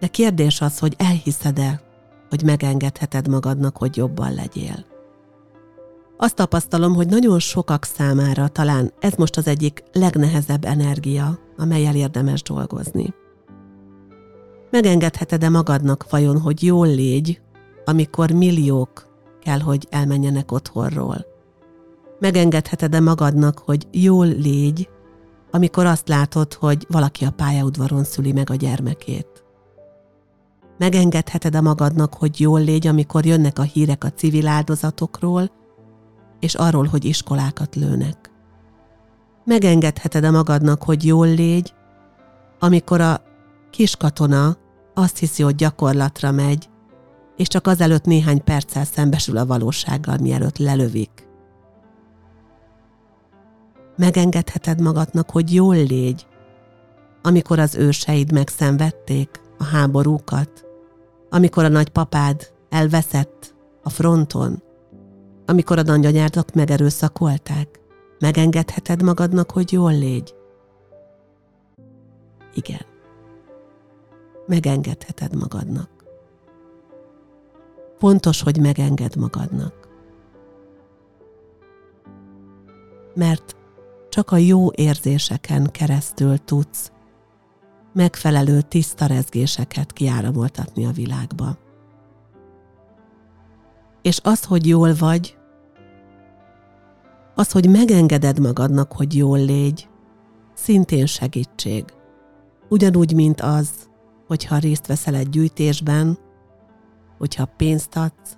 De 0.00 0.06
kérdés 0.06 0.60
az, 0.60 0.78
hogy 0.78 0.94
elhiszed-e, 0.98 1.80
hogy 2.28 2.42
megengedheted 2.44 3.28
magadnak, 3.28 3.76
hogy 3.76 3.96
jobban 3.96 4.34
legyél. 4.34 4.86
Azt 6.16 6.34
tapasztalom, 6.34 6.94
hogy 6.94 7.08
nagyon 7.08 7.38
sokak 7.38 7.84
számára 7.84 8.48
talán 8.48 8.92
ez 9.00 9.12
most 9.14 9.36
az 9.36 9.46
egyik 9.46 9.82
legnehezebb 9.92 10.64
energia, 10.64 11.38
amelyel 11.56 11.94
érdemes 11.94 12.42
dolgozni. 12.42 13.14
Megengedheted-e 14.70 15.48
magadnak 15.48 16.10
vajon, 16.10 16.40
hogy 16.40 16.62
jól 16.62 16.86
légy, 16.86 17.40
amikor 17.88 18.30
milliók 18.30 19.06
kell, 19.40 19.60
hogy 19.60 19.86
elmenjenek 19.90 20.52
otthonról? 20.52 21.26
Megengedheted-e 22.20 23.00
magadnak, 23.00 23.58
hogy 23.58 23.86
jól 23.90 24.26
légy, 24.26 24.88
amikor 25.50 25.86
azt 25.86 26.08
látod, 26.08 26.54
hogy 26.54 26.86
valaki 26.88 27.24
a 27.24 27.30
pályaudvaron 27.30 28.04
szüli 28.04 28.32
meg 28.32 28.50
a 28.50 28.54
gyermekét? 28.54 29.44
Megengedheted-e 30.78 31.60
magadnak, 31.60 32.14
hogy 32.14 32.40
jól 32.40 32.60
légy, 32.60 32.86
amikor 32.86 33.26
jönnek 33.26 33.58
a 33.58 33.62
hírek 33.62 34.04
a 34.04 34.10
civil 34.10 34.46
áldozatokról, 34.46 35.50
és 36.40 36.54
arról, 36.54 36.84
hogy 36.84 37.04
iskolákat 37.04 37.74
lőnek? 37.74 38.30
Megengedheted-e 39.44 40.30
magadnak, 40.30 40.82
hogy 40.82 41.04
jól 41.04 41.26
légy, 41.26 41.74
amikor 42.58 43.00
a 43.00 43.22
kis 43.70 43.96
katona 43.96 44.56
azt 44.94 45.18
hiszi, 45.18 45.42
hogy 45.42 45.54
gyakorlatra 45.54 46.30
megy, 46.30 46.68
és 47.38 47.48
csak 47.48 47.66
azelőtt 47.66 48.04
néhány 48.04 48.44
perccel 48.44 48.84
szembesül 48.84 49.36
a 49.36 49.46
valósággal, 49.46 50.16
mielőtt 50.20 50.58
lelövik. 50.58 51.28
Megengedheted 53.96 54.80
magadnak, 54.80 55.30
hogy 55.30 55.54
jól 55.54 55.76
légy, 55.76 56.26
amikor 57.22 57.58
az 57.58 57.74
őseid 57.74 58.32
megszenvedték 58.32 59.40
a 59.58 59.64
háborúkat, 59.64 60.66
amikor 61.30 61.64
a 61.64 61.68
nagypapád 61.68 62.52
elveszett 62.68 63.54
a 63.82 63.90
fronton, 63.90 64.62
amikor 65.46 65.78
a 65.78 65.82
nagyanyádat 65.82 66.54
megerőszakolták, 66.54 67.80
megengedheted 68.18 69.02
magadnak, 69.02 69.50
hogy 69.50 69.72
jól 69.72 69.92
légy? 69.92 70.34
Igen. 72.54 72.86
Megengedheted 74.46 75.36
magadnak. 75.36 75.97
Fontos, 77.98 78.42
hogy 78.42 78.60
megenged 78.60 79.16
magadnak. 79.16 79.88
Mert 83.14 83.56
csak 84.08 84.30
a 84.30 84.36
jó 84.36 84.70
érzéseken 84.72 85.70
keresztül 85.70 86.38
tudsz 86.38 86.92
megfelelő 87.92 88.60
tiszta 88.60 89.06
rezgéseket 89.06 89.92
kiáramoltatni 89.92 90.86
a 90.86 90.90
világba. 90.90 91.58
És 94.02 94.20
az, 94.22 94.44
hogy 94.44 94.66
jól 94.66 94.94
vagy, 94.94 95.36
az, 97.34 97.50
hogy 97.52 97.70
megengeded 97.70 98.38
magadnak, 98.38 98.92
hogy 98.92 99.16
jól 99.16 99.38
légy, 99.38 99.88
szintén 100.54 101.06
segítség. 101.06 101.84
Ugyanúgy, 102.68 103.14
mint 103.14 103.40
az, 103.40 103.70
hogyha 104.26 104.58
részt 104.58 104.86
veszel 104.86 105.14
egy 105.14 105.28
gyűjtésben, 105.28 106.18
hogyha 107.18 107.44
pénzt 107.44 107.96
adsz, 107.96 108.36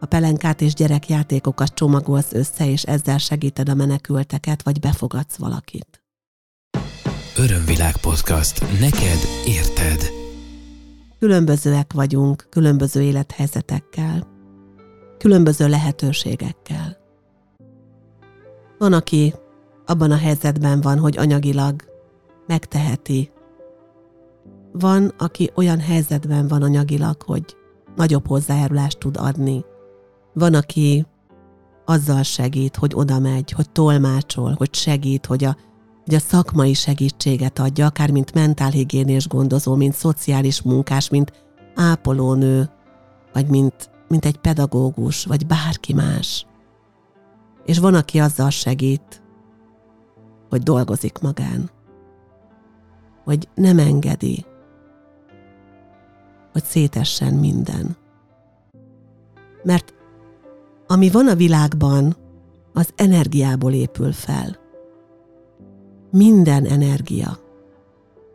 a 0.00 0.06
pelenkát 0.06 0.60
és 0.60 0.74
gyerekjátékokat 0.74 1.74
csomagolsz 1.74 2.32
össze, 2.32 2.70
és 2.70 2.82
ezzel 2.82 3.18
segíted 3.18 3.68
a 3.68 3.74
menekülteket, 3.74 4.62
vagy 4.62 4.80
befogadsz 4.80 5.36
valakit. 5.36 6.02
Örömvilág 7.36 7.96
podcast. 7.96 8.60
Neked 8.80 9.18
érted. 9.46 10.10
Különbözőek 11.18 11.92
vagyunk, 11.92 12.46
különböző 12.50 13.02
élethelyzetekkel, 13.02 14.26
különböző 15.18 15.68
lehetőségekkel. 15.68 16.96
Van, 18.78 18.92
aki 18.92 19.34
abban 19.86 20.10
a 20.10 20.16
helyzetben 20.16 20.80
van, 20.80 20.98
hogy 20.98 21.18
anyagilag 21.18 21.82
megteheti. 22.46 23.30
Van, 24.72 25.12
aki 25.18 25.50
olyan 25.54 25.80
helyzetben 25.80 26.48
van 26.48 26.62
anyagilag, 26.62 27.22
hogy 27.22 27.56
nagyobb 27.96 28.26
hozzájárulást 28.26 28.98
tud 28.98 29.16
adni. 29.16 29.64
Van, 30.32 30.54
aki 30.54 31.06
azzal 31.84 32.22
segít, 32.22 32.76
hogy 32.76 32.92
oda 32.94 33.18
megy, 33.18 33.50
hogy 33.50 33.70
tolmácsol, 33.70 34.54
hogy 34.56 34.74
segít, 34.74 35.26
hogy 35.26 35.44
a, 35.44 35.56
hogy 36.04 36.14
a 36.14 36.18
szakmai 36.18 36.74
segítséget 36.74 37.58
adja, 37.58 37.86
akár 37.86 38.10
mint 38.10 38.34
mentálhigiénés 38.34 39.28
gondozó, 39.28 39.74
mint 39.74 39.94
szociális 39.94 40.62
munkás, 40.62 41.08
mint 41.08 41.32
ápolónő, 41.74 42.70
vagy 43.32 43.46
mint, 43.46 43.90
mint 44.08 44.24
egy 44.24 44.36
pedagógus, 44.36 45.24
vagy 45.24 45.46
bárki 45.46 45.92
más. 45.92 46.46
És 47.64 47.78
van, 47.78 47.94
aki 47.94 48.18
azzal 48.18 48.50
segít, 48.50 49.22
hogy 50.48 50.62
dolgozik 50.62 51.18
magán, 51.18 51.70
hogy 53.24 53.48
nem 53.54 53.78
engedi, 53.78 54.44
hogy 56.54 56.64
szétessen 56.64 57.34
minden. 57.34 57.96
Mert 59.62 59.94
ami 60.86 61.10
van 61.10 61.28
a 61.28 61.34
világban, 61.34 62.16
az 62.72 62.88
energiából 62.96 63.72
épül 63.72 64.12
fel. 64.12 64.56
Minden 66.10 66.64
energia. 66.64 67.38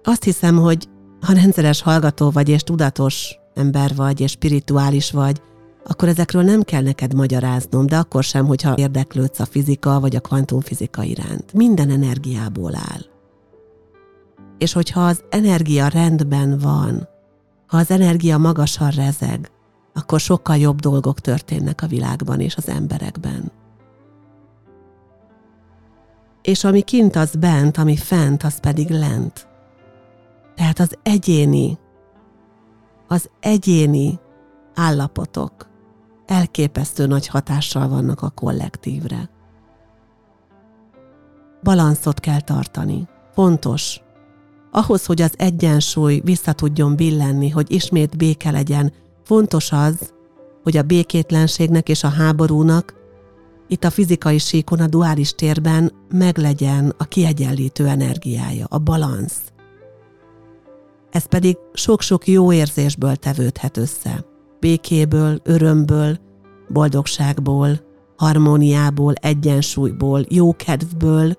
Azt 0.04 0.24
hiszem, 0.24 0.58
hogy 0.58 0.88
ha 1.22 1.34
rendszeres 1.34 1.82
hallgató 1.82 2.30
vagy, 2.30 2.50
és 2.50 2.62
tudatos 2.62 3.36
ember 3.54 3.96
vagy, 3.96 4.20
és 4.22 4.32
spirituális 4.32 5.12
vagy, 5.12 5.42
akkor 5.86 6.08
ezekről 6.08 6.44
nem 6.44 6.62
kell 6.62 6.82
neked 6.82 7.14
magyaráznom, 7.14 7.86
de 7.86 7.98
akkor 7.98 8.24
sem, 8.24 8.46
hogyha 8.46 8.78
érdeklődsz 8.78 9.40
a 9.40 9.46
fizika 9.46 10.00
vagy 10.00 10.16
a 10.16 10.20
kvantumfizika 10.20 11.04
iránt. 11.04 11.54
Minden 11.54 11.90
energiából 11.90 12.76
áll. 12.76 13.02
És 14.58 14.74
hogyha 14.74 15.06
az 15.06 15.24
energia 15.30 15.88
rendben 15.88 16.58
van, 16.58 17.08
Ha 17.70 17.78
az 17.78 17.92
energia 17.92 18.38
magasan 18.38 18.90
rezeg, 18.90 19.52
akkor 19.94 20.20
sokkal 20.20 20.58
jobb 20.58 20.80
dolgok 20.80 21.20
történnek 21.20 21.82
a 21.82 21.88
világban 21.88 22.40
és 22.40 22.56
az 22.56 22.68
emberekben. 22.68 23.52
És 26.42 26.64
ami 26.64 26.82
kint, 26.82 27.16
az 27.16 27.36
bent, 27.36 27.78
ami 27.78 27.96
fent, 27.98 28.44
az 28.44 28.60
pedig 28.60 28.90
lent. 28.90 29.48
Tehát 30.56 30.80
az 30.80 30.98
egyéni, 31.04 31.78
az 33.08 33.30
egyéni 33.40 34.20
állapotok 34.76 35.70
elképesztő 36.26 37.06
nagy 37.06 37.28
hatással 37.28 37.88
vannak 37.88 38.22
a 38.22 38.30
kollektívre. 38.30 39.30
Balanszot 41.64 42.20
kell 42.20 42.42
tartani. 42.42 43.08
Fontos. 43.34 44.02
Ahhoz, 44.72 45.06
hogy 45.06 45.22
az 45.22 45.34
egyensúly 45.38 46.22
vissza 46.24 46.54
tudjon 46.54 46.96
billenni, 46.96 47.50
hogy 47.50 47.72
ismét 47.72 48.18
béke 48.18 48.52
legyen, 48.52 48.94
fontos 49.24 49.72
az, 49.72 50.14
hogy 50.64 50.78
a 50.78 50.84
békétlenségnek 50.84 51.90
és 51.90 52.04
a 52.04 52.10
háborúnak 52.10 52.98
itt 53.68 53.84
a 53.84 53.90
fizikai 53.90 54.38
síkon, 54.38 54.80
a 54.80 54.88
duális 54.88 55.32
térben 55.32 55.92
meglegyen 56.12 56.94
a 56.98 57.04
kiegyenlítő 57.04 57.88
energiája, 57.88 58.66
a 58.70 58.78
balansz. 58.78 59.42
Ez 61.12 61.26
pedig 61.26 61.58
sok-sok 61.74 62.28
jó 62.28 62.54
érzésből 62.54 63.16
tevődhet 63.16 63.78
össze. 63.78 64.26
Békéből, 64.60 65.40
örömből, 65.44 66.18
boldogságból, 66.68 67.80
harmóniából, 68.18 69.14
egyensúlyból, 69.14 70.26
jókedvből 70.30 71.34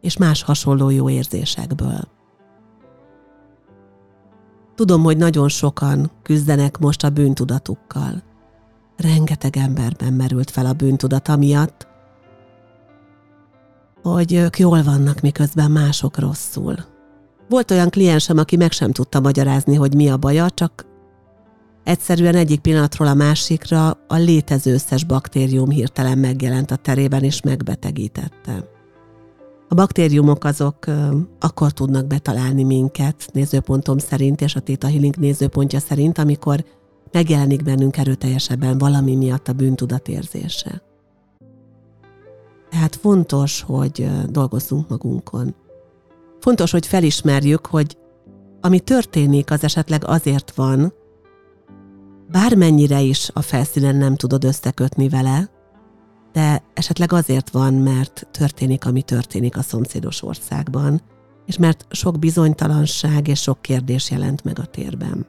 és 0.00 0.16
más 0.16 0.42
hasonló 0.42 0.90
jó 0.90 1.10
érzésekből. 1.10 2.17
Tudom, 4.78 5.02
hogy 5.02 5.16
nagyon 5.16 5.48
sokan 5.48 6.10
küzdenek 6.22 6.78
most 6.78 7.04
a 7.04 7.10
bűntudatukkal. 7.10 8.22
Rengeteg 8.96 9.56
emberben 9.56 10.12
merült 10.12 10.50
fel 10.50 10.66
a 10.66 10.72
bűntudata 10.72 11.36
miatt, 11.36 11.86
hogy 14.02 14.32
ők 14.32 14.58
jól 14.58 14.82
vannak, 14.82 15.20
miközben 15.20 15.70
mások 15.70 16.18
rosszul. 16.18 16.74
Volt 17.48 17.70
olyan 17.70 17.90
kliensem, 17.90 18.38
aki 18.38 18.56
meg 18.56 18.72
sem 18.72 18.92
tudta 18.92 19.20
magyarázni, 19.20 19.74
hogy 19.74 19.94
mi 19.94 20.08
a 20.08 20.16
baja, 20.16 20.50
csak 20.50 20.86
egyszerűen 21.84 22.34
egyik 22.34 22.60
pillanatról 22.60 23.08
a 23.08 23.14
másikra 23.14 23.90
a 24.08 24.16
létező 24.16 24.72
összes 24.72 25.04
baktérium 25.04 25.70
hirtelen 25.70 26.18
megjelent 26.18 26.70
a 26.70 26.76
terében 26.76 27.22
és 27.22 27.40
megbetegítette. 27.40 28.77
A 29.68 29.74
baktériumok 29.74 30.44
azok 30.44 30.86
akkor 31.40 31.72
tudnak 31.72 32.06
betalálni 32.06 32.62
minket 32.62 33.28
nézőpontom 33.32 33.98
szerint 33.98 34.40
és 34.40 34.54
a 34.54 34.60
Theta 34.60 34.86
Healing 34.86 35.16
nézőpontja 35.16 35.80
szerint, 35.80 36.18
amikor 36.18 36.64
megjelenik 37.12 37.62
bennünk 37.62 37.96
erőteljesebben 37.96 38.78
valami 38.78 39.14
miatt 39.14 39.48
a 39.48 39.52
bűntudat 39.52 40.08
érzése. 40.08 40.82
Tehát 42.70 42.96
fontos, 42.96 43.62
hogy 43.62 44.10
dolgozzunk 44.28 44.88
magunkon. 44.88 45.54
Fontos, 46.40 46.70
hogy 46.70 46.86
felismerjük, 46.86 47.66
hogy 47.66 47.96
ami 48.60 48.80
történik, 48.80 49.50
az 49.50 49.64
esetleg 49.64 50.04
azért 50.04 50.54
van, 50.54 50.92
bármennyire 52.30 53.00
is 53.00 53.30
a 53.32 53.42
felszínen 53.42 53.96
nem 53.96 54.16
tudod 54.16 54.44
összekötni 54.44 55.08
vele, 55.08 55.50
de 56.38 56.62
esetleg 56.74 57.12
azért 57.12 57.50
van, 57.50 57.74
mert 57.74 58.26
történik, 58.30 58.86
ami 58.86 59.02
történik 59.02 59.56
a 59.56 59.62
szomszédos 59.62 60.22
országban, 60.22 61.00
és 61.46 61.56
mert 61.56 61.86
sok 61.90 62.18
bizonytalanság 62.18 63.28
és 63.28 63.40
sok 63.40 63.62
kérdés 63.62 64.10
jelent 64.10 64.44
meg 64.44 64.58
a 64.58 64.64
térben. 64.64 65.26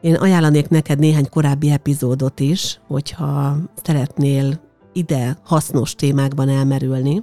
Én 0.00 0.14
ajánlanék 0.14 0.68
neked 0.68 0.98
néhány 0.98 1.28
korábbi 1.28 1.70
epizódot 1.70 2.40
is, 2.40 2.80
hogyha 2.86 3.56
szeretnél 3.82 4.60
ide 4.92 5.38
hasznos 5.42 5.94
témákban 5.94 6.48
elmerülni. 6.48 7.22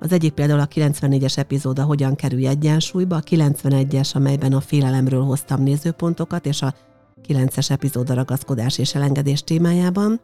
Az 0.00 0.12
egyik 0.12 0.32
például 0.32 0.60
a 0.60 0.68
94-es 0.68 1.38
epizóda 1.38 1.84
Hogyan 1.84 2.14
kerülj 2.14 2.46
egyensúlyba, 2.46 3.16
a 3.16 3.20
91-es, 3.20 4.14
amelyben 4.14 4.52
a 4.52 4.60
félelemről 4.60 5.22
hoztam 5.22 5.62
nézőpontokat, 5.62 6.46
és 6.46 6.62
a 6.62 6.74
9-es 7.28 7.70
epizód 7.70 8.10
a 8.10 8.14
ragaszkodás 8.14 8.78
és 8.78 8.94
elengedés 8.94 9.42
témájában. 9.42 10.20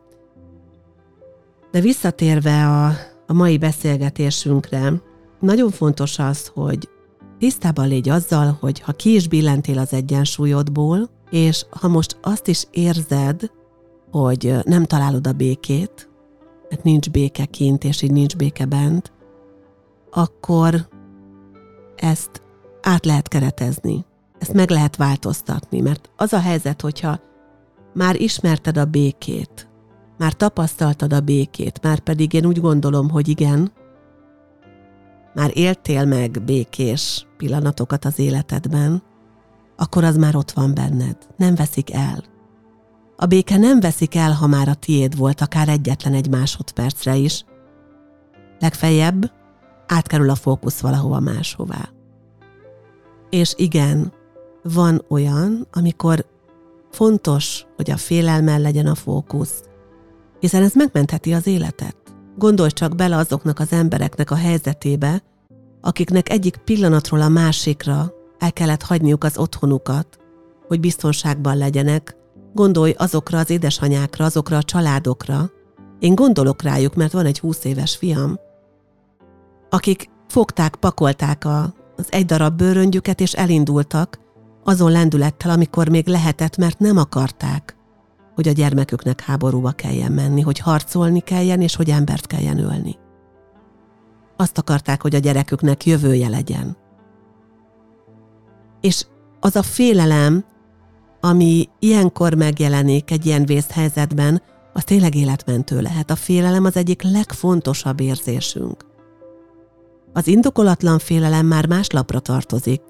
De 1.76 1.82
visszatérve 1.82 2.66
a, 2.66 2.86
a 3.26 3.32
mai 3.32 3.58
beszélgetésünkre, 3.58 4.92
nagyon 5.40 5.70
fontos 5.70 6.18
az, 6.18 6.46
hogy 6.54 6.88
tisztában 7.38 7.88
légy 7.88 8.08
azzal, 8.08 8.56
hogy 8.60 8.80
ha 8.80 8.92
ki 8.92 9.14
is 9.14 9.28
billentél 9.28 9.78
az 9.78 9.92
egyensúlyodból, 9.92 11.10
és 11.30 11.66
ha 11.70 11.88
most 11.88 12.18
azt 12.22 12.48
is 12.48 12.66
érzed, 12.70 13.50
hogy 14.10 14.54
nem 14.64 14.84
találod 14.84 15.26
a 15.26 15.32
békét, 15.32 16.10
mert 16.68 16.82
nincs 16.82 17.10
béke 17.10 17.44
kint, 17.44 17.84
és 17.84 18.02
így 18.02 18.12
nincs 18.12 18.36
béke 18.36 18.64
bent, 18.64 19.12
akkor 20.10 20.88
ezt 21.96 22.42
át 22.82 23.04
lehet 23.04 23.28
keretezni. 23.28 24.04
Ezt 24.38 24.52
meg 24.52 24.70
lehet 24.70 24.96
változtatni, 24.96 25.80
mert 25.80 26.10
az 26.16 26.32
a 26.32 26.40
helyzet, 26.40 26.80
hogyha 26.80 27.20
már 27.94 28.20
ismerted 28.20 28.76
a 28.76 28.84
békét, 28.84 29.65
már 30.18 30.32
tapasztaltad 30.32 31.12
a 31.12 31.20
békét, 31.20 31.82
már 31.82 31.98
pedig 31.98 32.32
én 32.32 32.46
úgy 32.46 32.60
gondolom, 32.60 33.10
hogy 33.10 33.28
igen, 33.28 33.72
már 35.34 35.50
éltél 35.54 36.04
meg 36.04 36.42
békés 36.44 37.26
pillanatokat 37.36 38.04
az 38.04 38.18
életedben, 38.18 39.02
akkor 39.76 40.04
az 40.04 40.16
már 40.16 40.36
ott 40.36 40.50
van 40.50 40.74
benned, 40.74 41.16
nem 41.36 41.54
veszik 41.54 41.92
el. 41.92 42.24
A 43.16 43.26
béke 43.26 43.56
nem 43.56 43.80
veszik 43.80 44.14
el, 44.14 44.32
ha 44.32 44.46
már 44.46 44.68
a 44.68 44.74
tiéd 44.74 45.16
volt, 45.16 45.40
akár 45.40 45.68
egyetlen 45.68 46.14
egy 46.14 46.30
másodpercre 46.30 47.16
is. 47.16 47.44
Legfeljebb 48.58 49.32
átkerül 49.86 50.30
a 50.30 50.34
fókusz 50.34 50.80
valahova 50.80 51.20
máshová. 51.20 51.88
És 53.30 53.54
igen, 53.56 54.12
van 54.62 55.04
olyan, 55.08 55.66
amikor 55.72 56.26
fontos, 56.90 57.66
hogy 57.76 57.90
a 57.90 57.96
félelmel 57.96 58.60
legyen 58.60 58.86
a 58.86 58.94
fókusz, 58.94 59.62
hiszen 60.46 60.62
ez 60.62 60.74
megmentheti 60.74 61.32
az 61.32 61.46
életet. 61.46 61.96
Gondolj 62.36 62.70
csak 62.70 62.94
bele 62.94 63.16
azoknak 63.16 63.58
az 63.58 63.72
embereknek 63.72 64.30
a 64.30 64.34
helyzetébe, 64.34 65.22
akiknek 65.80 66.30
egyik 66.30 66.56
pillanatról 66.56 67.20
a 67.20 67.28
másikra 67.28 68.12
el 68.38 68.52
kellett 68.52 68.82
hagyniuk 68.82 69.24
az 69.24 69.38
otthonukat, 69.38 70.18
hogy 70.66 70.80
biztonságban 70.80 71.56
legyenek, 71.56 72.16
gondolj 72.52 72.94
azokra 72.96 73.38
az 73.38 73.50
édesanyákra, 73.50 74.24
azokra 74.24 74.56
a 74.56 74.62
családokra. 74.62 75.50
Én 75.98 76.14
gondolok 76.14 76.62
rájuk, 76.62 76.94
mert 76.94 77.12
van 77.12 77.26
egy 77.26 77.38
húsz 77.38 77.64
éves 77.64 77.96
fiam, 77.96 78.38
akik 79.70 80.10
fogták, 80.28 80.76
pakolták 80.76 81.44
a, 81.44 81.74
az 81.96 82.06
egy 82.08 82.24
darab 82.24 82.56
bőröngyüket, 82.56 83.20
és 83.20 83.32
elindultak 83.32 84.18
azon 84.64 84.90
lendülettel, 84.90 85.50
amikor 85.50 85.88
még 85.88 86.06
lehetett, 86.06 86.56
mert 86.56 86.78
nem 86.78 86.96
akarták, 86.96 87.75
hogy 88.36 88.48
a 88.48 88.52
gyermeküknek 88.52 89.20
háborúba 89.20 89.70
kelljen 89.70 90.12
menni, 90.12 90.40
hogy 90.40 90.58
harcolni 90.58 91.20
kelljen, 91.20 91.60
és 91.60 91.76
hogy 91.76 91.90
embert 91.90 92.26
kelljen 92.26 92.58
ölni. 92.58 92.96
Azt 94.36 94.58
akarták, 94.58 95.02
hogy 95.02 95.14
a 95.14 95.18
gyereküknek 95.18 95.86
jövője 95.86 96.28
legyen. 96.28 96.76
És 98.80 99.06
az 99.40 99.56
a 99.56 99.62
félelem, 99.62 100.44
ami 101.20 101.68
ilyenkor 101.78 102.34
megjelenik 102.34 103.10
egy 103.10 103.26
ilyen 103.26 103.44
vészhelyzetben, 103.44 104.42
az 104.72 104.84
tényleg 104.84 105.14
életmentő 105.14 105.80
lehet. 105.80 106.10
A 106.10 106.16
félelem 106.16 106.64
az 106.64 106.76
egyik 106.76 107.02
legfontosabb 107.02 108.00
érzésünk. 108.00 108.84
Az 110.12 110.26
indokolatlan 110.26 110.98
félelem 110.98 111.46
már 111.46 111.66
más 111.66 111.90
lapra 111.90 112.20
tartozik, 112.20 112.82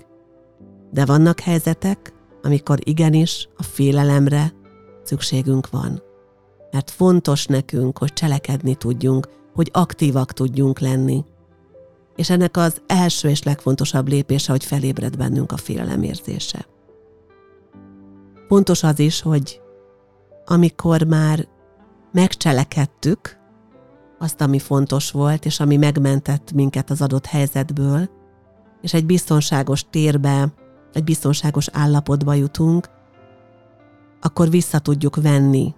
de 0.91 1.05
vannak 1.05 1.41
helyzetek, 1.41 2.13
amikor 2.43 2.79
igenis 2.83 3.49
a 3.57 3.63
félelemre 3.63 4.53
szükségünk 5.07 5.71
van. 5.71 6.03
Mert 6.71 6.91
fontos 6.91 7.47
nekünk, 7.47 7.99
hogy 7.99 8.13
cselekedni 8.13 8.75
tudjunk, 8.75 9.29
hogy 9.55 9.71
aktívak 9.73 10.33
tudjunk 10.33 10.79
lenni. 10.79 11.25
És 12.17 12.31
ennek 12.31 12.57
az 12.57 12.81
első 12.87 13.29
és 13.29 13.43
legfontosabb 13.43 14.09
lépése, 14.09 14.53
hogy 14.53 14.65
felébred 14.65 15.17
bennünk 15.17 15.53
a 15.53 15.57
félelem 15.57 16.03
érzése. 16.03 16.67
Fontos 18.49 18.83
az 18.83 18.99
is, 18.99 19.21
hogy 19.21 19.61
amikor 20.45 21.03
már 21.03 21.49
megcselekedtük 22.13 23.39
azt, 24.19 24.41
ami 24.41 24.59
fontos 24.59 25.11
volt, 25.11 25.45
és 25.45 25.61
ami 25.61 25.77
megmentett 25.77 26.53
minket 26.53 26.91
az 26.91 27.03
adott 27.03 27.27
helyzetből, 27.27 28.09
és 28.81 28.95
egy 28.95 29.07
biztonságos 29.07 29.85
térbe, 29.91 30.53
egy 30.93 31.05
biztonságos 31.05 31.69
állapotba 31.73 32.35
jutunk, 32.35 32.89
akkor 34.21 34.51
vissza 34.51 34.79
tudjuk 34.79 35.17
venni 35.17 35.75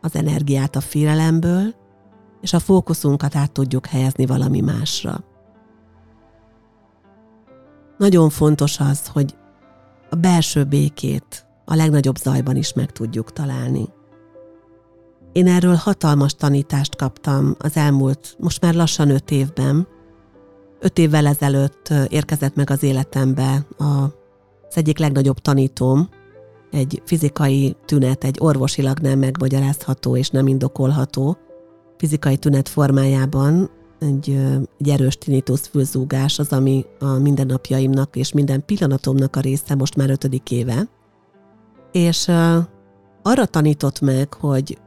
az 0.00 0.16
energiát 0.16 0.76
a 0.76 0.80
félelemből, 0.80 1.74
és 2.40 2.52
a 2.52 2.58
fókuszunkat 2.58 3.36
át 3.36 3.52
tudjuk 3.52 3.86
helyezni 3.86 4.26
valami 4.26 4.60
másra. 4.60 5.24
Nagyon 7.98 8.30
fontos 8.30 8.80
az, 8.80 9.06
hogy 9.06 9.36
a 10.10 10.16
belső 10.16 10.64
békét 10.64 11.46
a 11.64 11.74
legnagyobb 11.74 12.16
zajban 12.16 12.56
is 12.56 12.72
meg 12.72 12.92
tudjuk 12.92 13.32
találni. 13.32 13.88
Én 15.32 15.46
erről 15.46 15.74
hatalmas 15.74 16.34
tanítást 16.34 16.96
kaptam 16.96 17.54
az 17.58 17.76
elmúlt, 17.76 18.36
most 18.38 18.60
már 18.60 18.74
lassan 18.74 19.10
öt 19.10 19.30
évben. 19.30 19.86
Öt 20.80 20.98
évvel 20.98 21.26
ezelőtt 21.26 21.92
érkezett 22.08 22.54
meg 22.54 22.70
az 22.70 22.82
életembe 22.82 23.66
a, 23.78 23.84
az 24.68 24.76
egyik 24.76 24.98
legnagyobb 24.98 25.38
tanítóm, 25.38 26.08
egy 26.74 27.02
fizikai 27.04 27.76
tünet, 27.84 28.24
egy 28.24 28.36
orvosilag 28.40 28.98
nem 28.98 29.18
megmagyarázható 29.18 30.16
és 30.16 30.30
nem 30.30 30.46
indokolható 30.46 31.36
fizikai 31.96 32.36
tünet 32.36 32.68
formájában, 32.68 33.70
egy, 33.98 34.38
egy 34.78 34.88
erős 34.88 35.18
tinnitus 35.18 35.60
fülzúgás 35.60 36.38
az, 36.38 36.52
ami 36.52 36.84
a 36.98 37.06
mindennapjaimnak 37.06 38.16
és 38.16 38.32
minden 38.32 38.64
pillanatomnak 38.66 39.36
a 39.36 39.40
része 39.40 39.74
most 39.74 39.96
már 39.96 40.10
ötödik 40.10 40.50
éve. 40.50 40.88
És 41.92 42.28
arra 43.22 43.46
tanított 43.46 44.00
meg, 44.00 44.34
hogy 44.34 44.78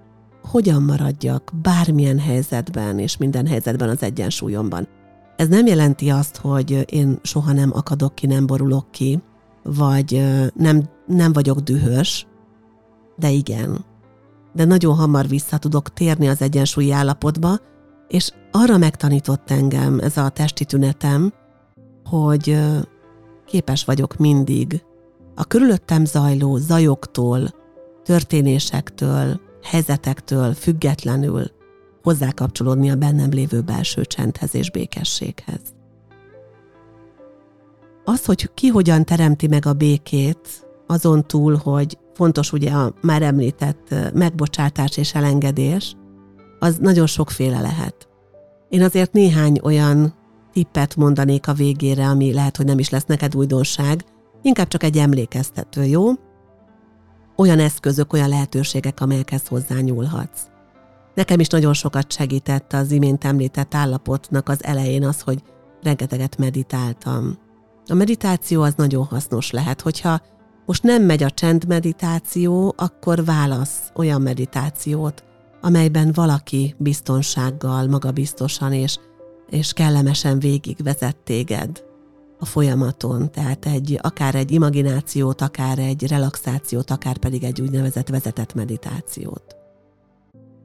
hogyan 0.43 0.81
maradjak 0.81 1.51
bármilyen 1.61 2.19
helyzetben 2.19 2.99
és 2.99 3.17
minden 3.17 3.47
helyzetben 3.47 3.89
az 3.89 4.03
egyensúlyomban. 4.03 4.87
Ez 5.35 5.47
nem 5.47 5.65
jelenti 5.65 6.09
azt, 6.09 6.37
hogy 6.37 6.85
én 6.89 7.19
soha 7.23 7.53
nem 7.53 7.71
akadok 7.73 8.15
ki, 8.15 8.27
nem 8.27 8.45
borulok 8.45 8.91
ki, 8.91 9.21
vagy 9.63 10.23
nem, 10.55 10.89
nem 11.07 11.33
vagyok 11.33 11.59
dühös, 11.59 12.27
de 13.17 13.29
igen. 13.29 13.85
De 14.53 14.65
nagyon 14.65 14.95
hamar 14.95 15.27
vissza 15.27 15.57
tudok 15.57 15.93
térni 15.93 16.27
az 16.27 16.41
egyensúlyi 16.41 16.91
állapotba, 16.91 17.57
és 18.07 18.31
arra 18.51 18.77
megtanított 18.77 19.51
engem 19.51 19.99
ez 19.99 20.17
a 20.17 20.29
testi 20.29 20.65
tünetem, 20.65 21.33
hogy 22.03 22.59
képes 23.45 23.85
vagyok 23.85 24.17
mindig 24.17 24.83
a 25.35 25.43
körülöttem 25.43 26.05
zajló 26.05 26.57
zajoktól, 26.57 27.49
történésektől, 28.03 29.39
helyzetektől 29.63 30.53
függetlenül 30.53 31.51
hozzákapcsolódni 32.03 32.89
a 32.91 32.95
bennem 32.95 33.29
lévő 33.29 33.61
belső 33.61 34.05
csendhez 34.05 34.55
és 34.55 34.71
békességhez. 34.71 35.59
Az, 38.05 38.25
hogy 38.25 38.53
ki 38.53 38.67
hogyan 38.67 39.05
teremti 39.05 39.47
meg 39.47 39.65
a 39.65 39.73
békét, 39.73 40.66
azon 40.87 41.27
túl, 41.27 41.55
hogy 41.55 41.97
fontos 42.13 42.51
ugye 42.51 42.71
a 42.71 42.93
már 43.01 43.21
említett 43.21 43.95
megbocsátás 44.13 44.97
és 44.97 45.15
elengedés, 45.15 45.95
az 46.59 46.77
nagyon 46.77 47.07
sokféle 47.07 47.61
lehet. 47.61 48.07
Én 48.69 48.83
azért 48.83 49.13
néhány 49.13 49.59
olyan 49.63 50.13
tippet 50.53 50.95
mondanék 50.95 51.47
a 51.47 51.53
végére, 51.53 52.07
ami 52.07 52.33
lehet, 52.33 52.57
hogy 52.57 52.65
nem 52.65 52.79
is 52.79 52.89
lesz 52.89 53.05
neked 53.05 53.35
újdonság, 53.35 54.03
inkább 54.41 54.67
csak 54.67 54.83
egy 54.83 54.97
emlékeztető, 54.97 55.83
jó? 55.83 56.11
olyan 57.37 57.59
eszközök, 57.59 58.13
olyan 58.13 58.29
lehetőségek, 58.29 59.01
amelyekhez 59.01 59.47
hozzányúlhatsz. 59.47 60.41
Nekem 61.15 61.39
is 61.39 61.47
nagyon 61.47 61.73
sokat 61.73 62.11
segített 62.11 62.73
az 62.73 62.91
imént 62.91 63.23
említett 63.23 63.75
állapotnak 63.75 64.49
az 64.49 64.63
elején 64.63 65.05
az, 65.05 65.21
hogy 65.21 65.43
rengeteget 65.81 66.37
meditáltam. 66.37 67.37
A 67.87 67.93
meditáció 67.93 68.61
az 68.61 68.73
nagyon 68.75 69.05
hasznos 69.05 69.51
lehet, 69.51 69.81
hogyha 69.81 70.21
most 70.67 70.83
nem 70.83 71.03
megy 71.03 71.23
a 71.23 71.29
csend 71.29 71.67
meditáció, 71.67 72.73
akkor 72.77 73.25
válasz 73.25 73.91
olyan 73.95 74.21
meditációt, 74.21 75.23
amelyben 75.61 76.11
valaki 76.13 76.75
biztonsággal, 76.77 77.87
magabiztosan 77.87 78.73
és, 78.73 78.97
és 79.49 79.73
kellemesen 79.73 80.39
végigvezet 80.39 81.17
téged 81.17 81.83
a 82.39 82.45
folyamaton, 82.45 83.31
tehát 83.31 83.65
egy, 83.65 83.99
akár 84.01 84.35
egy 84.35 84.51
imaginációt, 84.51 85.41
akár 85.41 85.79
egy 85.79 86.07
relaxációt, 86.07 86.91
akár 86.91 87.17
pedig 87.17 87.43
egy 87.43 87.61
úgynevezett 87.61 88.09
vezetett 88.09 88.53
meditációt. 88.53 89.55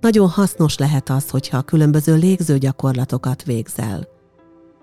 Nagyon 0.00 0.28
hasznos 0.28 0.78
lehet 0.78 1.10
az, 1.10 1.30
hogyha 1.30 1.62
különböző 1.62 2.14
légző 2.14 2.58
gyakorlatokat 2.58 3.42
végzel. 3.42 4.08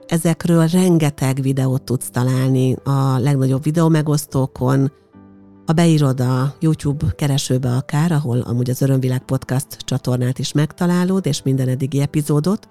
Ezekről 0.08 0.68
rengeteg 0.68 1.42
videót 1.42 1.84
tudsz 1.84 2.10
találni 2.10 2.76
a 2.84 3.18
legnagyobb 3.18 3.64
videómegosztókon, 3.64 4.92
ha 5.70 5.76
beírod 5.76 6.20
a 6.20 6.56
YouTube 6.60 7.06
keresőbe 7.16 7.70
akár, 7.70 8.12
ahol 8.12 8.40
amúgy 8.40 8.70
az 8.70 8.82
Örömvilág 8.82 9.22
Podcast 9.22 9.68
csatornát 9.78 10.40
is 10.40 10.52
megtalálod, 10.52 11.26
és 11.26 11.42
minden 11.42 11.68
eddigi 11.68 12.02
epizódot, 12.02 12.70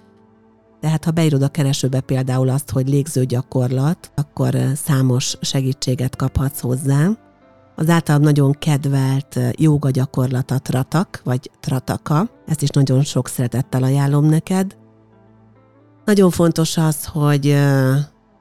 tehát 0.80 1.04
ha 1.04 1.10
beírod 1.10 1.42
a 1.42 1.48
keresőbe 1.48 2.00
például 2.00 2.48
azt, 2.48 2.70
hogy 2.70 2.88
légző 2.88 3.24
gyakorlat, 3.24 4.10
akkor 4.14 4.56
számos 4.74 5.36
segítséget 5.40 6.16
kaphatsz 6.16 6.60
hozzá. 6.60 7.08
Az 7.76 7.88
általam 7.88 8.22
nagyon 8.22 8.52
kedvelt 8.52 9.38
jóga 9.56 9.90
gyakorlat 9.90 10.50
a 10.50 10.58
tratak, 10.58 11.20
vagy 11.24 11.50
trataka. 11.60 12.30
Ezt 12.46 12.62
is 12.62 12.68
nagyon 12.68 13.02
sok 13.02 13.28
szeretettel 13.28 13.82
ajánlom 13.82 14.24
neked. 14.24 14.76
Nagyon 16.04 16.30
fontos 16.30 16.76
az, 16.76 17.04
hogy 17.04 17.56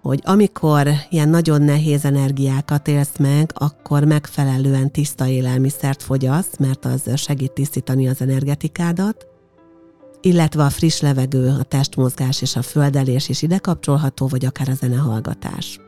hogy 0.08 0.22
amikor 0.24 0.90
ilyen 1.10 1.30
nagyon 1.30 1.62
nehéz 1.62 2.06
energiákat 2.06 2.88
élsz 2.88 3.18
meg, 3.20 3.52
akkor 3.54 4.04
megfelelően 4.04 4.92
tiszta 4.92 5.28
élelmiszert 5.28 6.04
fogyasz, 6.04 6.58
mert 6.60 6.86
az 6.86 7.02
segít 7.16 7.52
tisztítani 7.52 8.08
az 8.08 8.22
energetikádat, 8.22 9.28
illetve 10.22 10.64
a 10.64 10.70
friss 10.70 11.00
levegő, 11.00 11.48
a 11.60 11.64
testmozgás 11.64 12.42
és 12.42 12.56
a 12.56 12.62
földelés 12.62 13.30
is 13.30 13.42
ide 13.42 13.58
kapcsolható, 13.58 14.28
vagy 14.28 14.46
akár 14.46 14.70
a 14.70 14.74
zenehallgatás. 14.74 15.80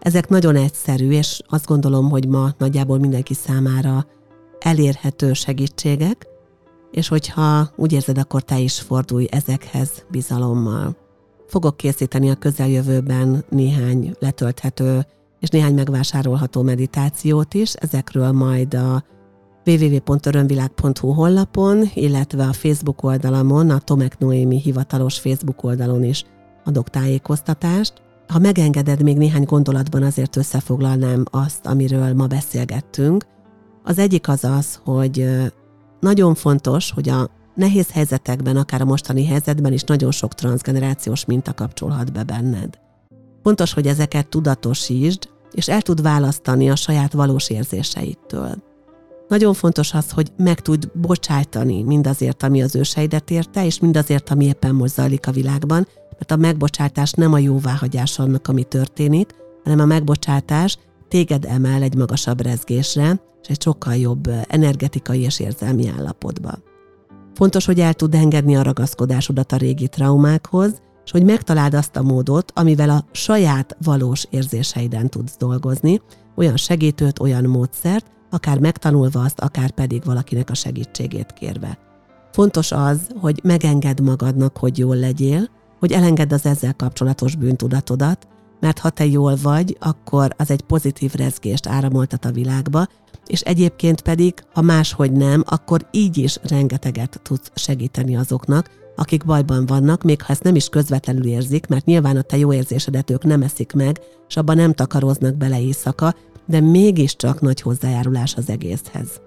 Ezek 0.00 0.28
nagyon 0.28 0.56
egyszerű, 0.56 1.10
és 1.10 1.40
azt 1.46 1.66
gondolom, 1.66 2.10
hogy 2.10 2.28
ma 2.28 2.50
nagyjából 2.58 2.98
mindenki 2.98 3.34
számára 3.34 4.06
elérhető 4.58 5.32
segítségek, 5.32 6.26
és 6.90 7.08
hogyha 7.08 7.70
úgy 7.76 7.92
érzed, 7.92 8.18
akkor 8.18 8.42
te 8.42 8.58
is 8.58 8.80
fordulj 8.80 9.26
ezekhez 9.30 9.90
bizalommal. 10.10 11.03
Fogok 11.54 11.76
készíteni 11.76 12.30
a 12.30 12.34
közeljövőben 12.34 13.44
néhány 13.48 14.14
letölthető 14.18 15.06
és 15.40 15.48
néhány 15.48 15.74
megvásárolható 15.74 16.62
meditációt 16.62 17.54
is, 17.54 17.72
ezekről 17.72 18.32
majd 18.32 18.74
a 18.74 19.04
www.örömvilág.hu 19.66 21.12
honlapon, 21.12 21.90
illetve 21.94 22.44
a 22.44 22.52
Facebook 22.52 23.02
oldalamon, 23.02 23.70
a 23.70 23.78
Tomek 23.78 24.18
Noémi 24.18 24.60
hivatalos 24.60 25.18
Facebook 25.18 25.64
oldalon 25.64 26.04
is 26.04 26.24
adok 26.64 26.90
tájékoztatást. 26.90 27.92
Ha 28.28 28.38
megengeded, 28.38 29.02
még 29.02 29.16
néhány 29.16 29.44
gondolatban 29.44 30.02
azért 30.02 30.36
összefoglalnám 30.36 31.24
azt, 31.30 31.66
amiről 31.66 32.14
ma 32.14 32.26
beszélgettünk. 32.26 33.26
Az 33.84 33.98
egyik 33.98 34.28
az 34.28 34.44
az, 34.44 34.80
hogy 34.84 35.28
nagyon 36.00 36.34
fontos, 36.34 36.90
hogy 36.90 37.08
a 37.08 37.30
nehéz 37.54 37.90
helyzetekben, 37.90 38.56
akár 38.56 38.80
a 38.80 38.84
mostani 38.84 39.26
helyzetben 39.26 39.72
is 39.72 39.82
nagyon 39.82 40.10
sok 40.10 40.34
transgenerációs 40.34 41.24
minta 41.24 41.52
kapcsolhat 41.52 42.12
be 42.12 42.22
benned. 42.22 42.78
Fontos, 43.42 43.72
hogy 43.72 43.86
ezeket 43.86 44.28
tudatosítsd, 44.28 45.28
és 45.52 45.68
el 45.68 45.82
tud 45.82 46.02
választani 46.02 46.70
a 46.70 46.76
saját 46.76 47.12
valós 47.12 47.50
érzéseitől. 47.50 48.62
Nagyon 49.28 49.54
fontos 49.54 49.94
az, 49.94 50.10
hogy 50.10 50.32
meg 50.36 50.60
tud 50.60 50.90
bocsájtani 50.94 51.82
mindazért, 51.82 52.42
ami 52.42 52.62
az 52.62 52.76
őseidet 52.76 53.30
érte, 53.30 53.64
és 53.64 53.78
mindazért, 53.78 54.30
ami 54.30 54.44
éppen 54.44 54.74
most 54.74 54.94
zajlik 54.94 55.26
a 55.26 55.32
világban, 55.32 55.86
mert 56.10 56.30
a 56.30 56.36
megbocsátás 56.36 57.12
nem 57.12 57.32
a 57.32 57.38
jóváhagyás 57.38 58.18
annak, 58.18 58.48
ami 58.48 58.64
történik, 58.64 59.34
hanem 59.64 59.80
a 59.80 59.84
megbocsátás 59.84 60.78
téged 61.08 61.44
emel 61.44 61.82
egy 61.82 61.94
magasabb 61.94 62.40
rezgésre, 62.40 63.20
és 63.42 63.48
egy 63.48 63.62
sokkal 63.62 63.96
jobb 63.96 64.30
energetikai 64.48 65.20
és 65.20 65.40
érzelmi 65.40 65.88
állapotba. 65.98 66.52
Fontos, 67.34 67.64
hogy 67.64 67.80
el 67.80 67.94
tud 67.94 68.14
engedni 68.14 68.56
a 68.56 68.62
ragaszkodásodat 68.62 69.52
a 69.52 69.56
régi 69.56 69.88
traumákhoz, 69.88 70.82
és 71.04 71.10
hogy 71.10 71.24
megtaláld 71.24 71.74
azt 71.74 71.96
a 71.96 72.02
módot, 72.02 72.52
amivel 72.54 72.90
a 72.90 73.04
saját 73.12 73.76
valós 73.84 74.26
érzéseiden 74.30 75.10
tudsz 75.10 75.36
dolgozni, 75.36 76.00
olyan 76.36 76.56
segítőt, 76.56 77.18
olyan 77.18 77.44
módszert, 77.44 78.06
akár 78.30 78.58
megtanulva 78.58 79.20
azt, 79.20 79.40
akár 79.40 79.70
pedig 79.70 80.04
valakinek 80.04 80.50
a 80.50 80.54
segítségét 80.54 81.32
kérve. 81.32 81.78
Fontos 82.32 82.72
az, 82.72 83.00
hogy 83.20 83.40
megengedd 83.42 84.02
magadnak, 84.02 84.56
hogy 84.56 84.78
jól 84.78 84.96
legyél, 84.96 85.48
hogy 85.78 85.92
elengedd 85.92 86.32
az 86.32 86.46
ezzel 86.46 86.74
kapcsolatos 86.74 87.36
bűntudatodat, 87.36 88.28
mert 88.60 88.78
ha 88.78 88.90
te 88.90 89.06
jól 89.06 89.36
vagy, 89.42 89.76
akkor 89.80 90.34
az 90.36 90.50
egy 90.50 90.62
pozitív 90.62 91.12
rezgést 91.14 91.66
áramoltat 91.66 92.24
a 92.24 92.32
világba, 92.32 92.86
és 93.26 93.40
egyébként 93.40 94.00
pedig, 94.00 94.34
ha 94.52 94.60
máshogy 94.60 95.12
nem, 95.12 95.42
akkor 95.46 95.88
így 95.90 96.16
is 96.16 96.38
rengeteget 96.42 97.20
tudsz 97.22 97.50
segíteni 97.54 98.16
azoknak, 98.16 98.70
akik 98.96 99.24
bajban 99.24 99.66
vannak, 99.66 100.02
még 100.02 100.22
ha 100.22 100.32
ezt 100.32 100.42
nem 100.42 100.54
is 100.54 100.68
közvetlenül 100.68 101.26
érzik, 101.26 101.66
mert 101.66 101.84
nyilván 101.84 102.16
a 102.16 102.22
te 102.22 102.36
jó 102.36 102.52
érzésedet 102.52 103.10
ők 103.10 103.24
nem 103.24 103.42
eszik 103.42 103.72
meg, 103.72 104.00
és 104.28 104.36
abban 104.36 104.56
nem 104.56 104.72
takaroznak 104.72 105.34
bele 105.36 105.60
éjszaka, 105.60 106.14
de 106.46 106.60
mégiscsak 106.60 107.40
nagy 107.40 107.60
hozzájárulás 107.60 108.34
az 108.34 108.48
egészhez. 108.48 109.20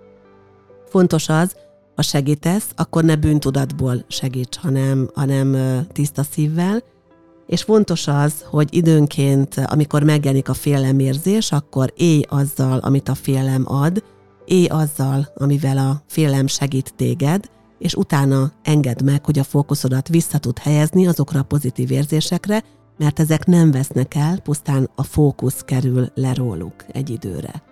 Fontos 0.86 1.30
az, 1.30 1.56
ha 1.96 2.02
segítesz, 2.02 2.70
akkor 2.76 3.04
ne 3.04 3.16
bűntudatból 3.16 4.06
segíts, 4.08 4.58
hanem, 4.58 5.10
hanem 5.14 5.58
tiszta 5.92 6.24
szívvel, 6.24 6.84
és 7.48 7.64
fontos 7.64 8.08
az, 8.08 8.34
hogy 8.50 8.76
időnként, 8.76 9.56
amikor 9.66 10.04
megjelenik 10.04 10.50
a 10.50 10.54
félemérzés, 10.54 11.52
akkor 11.52 11.94
élj 11.96 12.22
azzal, 12.30 12.78
amit 12.78 13.10
a 13.10 13.16
félelem 13.16 13.64
ad, 13.66 14.04
élj 14.46 14.66
azzal, 14.66 15.28
amivel 15.36 15.78
a 15.78 16.02
félelem 16.08 16.48
segít 16.48 16.94
téged, 16.96 17.50
és 17.80 17.94
utána 17.94 18.52
engedd 18.64 19.04
meg, 19.04 19.26
hogy 19.26 19.40
a 19.40 19.44
fókuszodat 19.44 20.08
vissza 20.08 20.38
tud 20.38 20.60
helyezni 20.60 21.08
azokra 21.08 21.40
a 21.40 21.44
pozitív 21.44 21.92
érzésekre, 21.92 22.64
mert 22.98 23.20
ezek 23.20 23.46
nem 23.46 23.72
vesznek 23.72 24.16
el, 24.16 24.40
pusztán 24.40 24.90
a 24.96 25.04
fókusz 25.04 25.62
kerül 25.62 26.12
le 26.16 26.34
róluk 26.34 26.76
egy 26.88 27.10
időre. 27.10 27.64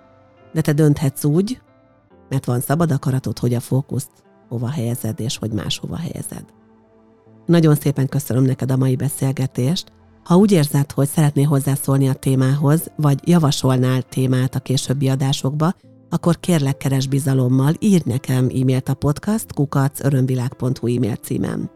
De 0.53 0.61
te 0.61 0.73
dönthetsz 0.73 1.23
úgy, 1.23 1.61
mert 2.29 2.45
van 2.45 2.59
szabad 2.59 2.91
akaratod, 2.91 3.39
hogy 3.39 3.53
a 3.53 3.59
fókuszt 3.59 4.11
hova 4.49 4.69
helyezed, 4.69 5.19
és 5.19 5.37
hogy 5.37 5.51
máshova 5.51 5.97
helyezed. 5.97 6.45
Nagyon 7.45 7.75
szépen 7.75 8.07
köszönöm 8.07 8.43
neked 8.43 8.71
a 8.71 8.77
mai 8.77 8.95
beszélgetést. 8.95 9.91
Ha 10.23 10.35
úgy 10.35 10.51
érzed, 10.51 10.91
hogy 10.91 11.07
szeretnél 11.07 11.47
hozzászólni 11.47 12.07
a 12.07 12.13
témához, 12.13 12.91
vagy 12.95 13.19
javasolnál 13.27 14.01
témát 14.01 14.55
a 14.55 14.59
későbbi 14.59 15.09
adásokba, 15.09 15.73
akkor 16.09 16.39
kérlek 16.39 16.77
keres 16.77 17.07
bizalommal, 17.07 17.73
írj 17.79 18.03
nekem 18.05 18.43
e-mailt 18.45 18.89
a 18.89 18.93
podcast 18.93 19.53
kukacörömvilág.hu 19.53 20.95
e-mail 20.95 21.15
címem. 21.15 21.69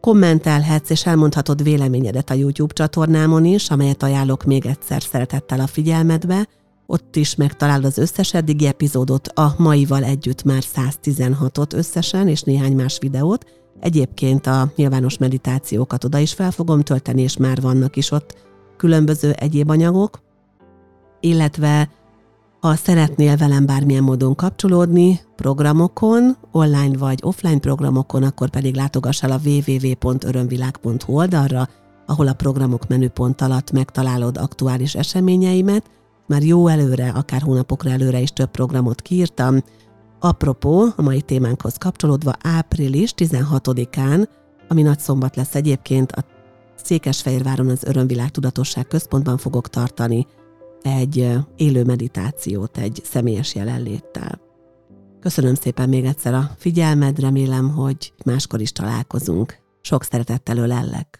Kommentelhetsz 0.00 0.90
és 0.90 1.06
elmondhatod 1.06 1.62
véleményedet 1.62 2.30
a 2.30 2.34
YouTube 2.34 2.74
csatornámon 2.74 3.44
is, 3.44 3.70
amelyet 3.70 4.02
ajánlok 4.02 4.44
még 4.44 4.66
egyszer 4.66 5.02
szeretettel 5.02 5.60
a 5.60 5.66
figyelmedbe. 5.66 6.48
Ott 6.86 7.16
is 7.16 7.34
megtalálod 7.34 7.84
az 7.84 7.98
összes 7.98 8.34
eddigi 8.34 8.66
epizódot, 8.66 9.28
a 9.28 9.54
maival 9.58 10.04
együtt 10.04 10.42
már 10.42 10.62
116-ot 10.76 11.74
összesen, 11.74 12.28
és 12.28 12.42
néhány 12.42 12.76
más 12.76 12.98
videót. 13.00 13.59
Egyébként 13.80 14.46
a 14.46 14.72
nyilvános 14.76 15.18
meditációkat 15.18 16.04
oda 16.04 16.18
is 16.18 16.32
fel 16.32 16.50
fogom 16.50 16.80
tölteni, 16.80 17.22
és 17.22 17.36
már 17.36 17.60
vannak 17.60 17.96
is 17.96 18.10
ott 18.10 18.34
különböző 18.76 19.30
egyéb 19.30 19.70
anyagok. 19.70 20.20
Illetve 21.20 21.90
ha 22.60 22.74
szeretnél 22.74 23.36
velem 23.36 23.66
bármilyen 23.66 24.02
módon 24.02 24.34
kapcsolódni, 24.34 25.20
programokon, 25.36 26.36
online 26.52 26.98
vagy 26.98 27.18
offline 27.22 27.58
programokon, 27.58 28.22
akkor 28.22 28.50
pedig 28.50 28.74
látogass 28.74 29.22
el 29.22 29.30
a 29.30 29.40
www.örömvilág.hu 29.44 31.16
oldalra, 31.16 31.68
ahol 32.06 32.28
a 32.28 32.32
programok 32.32 32.88
menüpont 32.88 33.40
alatt 33.40 33.72
megtalálod 33.72 34.36
aktuális 34.36 34.94
eseményeimet. 34.94 35.84
Már 36.26 36.42
jó 36.42 36.66
előre, 36.66 37.08
akár 37.08 37.42
hónapokra 37.42 37.90
előre 37.90 38.20
is 38.20 38.30
több 38.30 38.50
programot 38.50 39.02
kiírtam. 39.02 39.62
Apropó, 40.20 40.86
a 40.96 41.02
mai 41.02 41.20
témánkhoz 41.20 41.76
kapcsolódva 41.76 42.32
április 42.42 43.14
16-án, 43.16 44.28
ami 44.68 44.82
nagy 44.82 44.98
szombat 44.98 45.36
lesz 45.36 45.54
egyébként, 45.54 46.12
a 46.12 46.24
Székesfehérváron 46.74 47.68
az 47.68 47.84
Örömvilág 47.84 48.30
Tudatosság 48.30 48.86
Központban 48.86 49.36
fogok 49.36 49.68
tartani 49.68 50.26
egy 50.82 51.28
élő 51.56 51.84
meditációt 51.84 52.78
egy 52.78 53.00
személyes 53.04 53.54
jelenléttel. 53.54 54.40
Köszönöm 55.20 55.54
szépen 55.54 55.88
még 55.88 56.04
egyszer 56.04 56.34
a 56.34 56.50
figyelmed, 56.56 57.20
remélem, 57.20 57.70
hogy 57.70 58.12
máskor 58.24 58.60
is 58.60 58.72
találkozunk. 58.72 59.58
Sok 59.80 60.04
szeretettel 60.04 60.56
ölellek. 60.56 61.19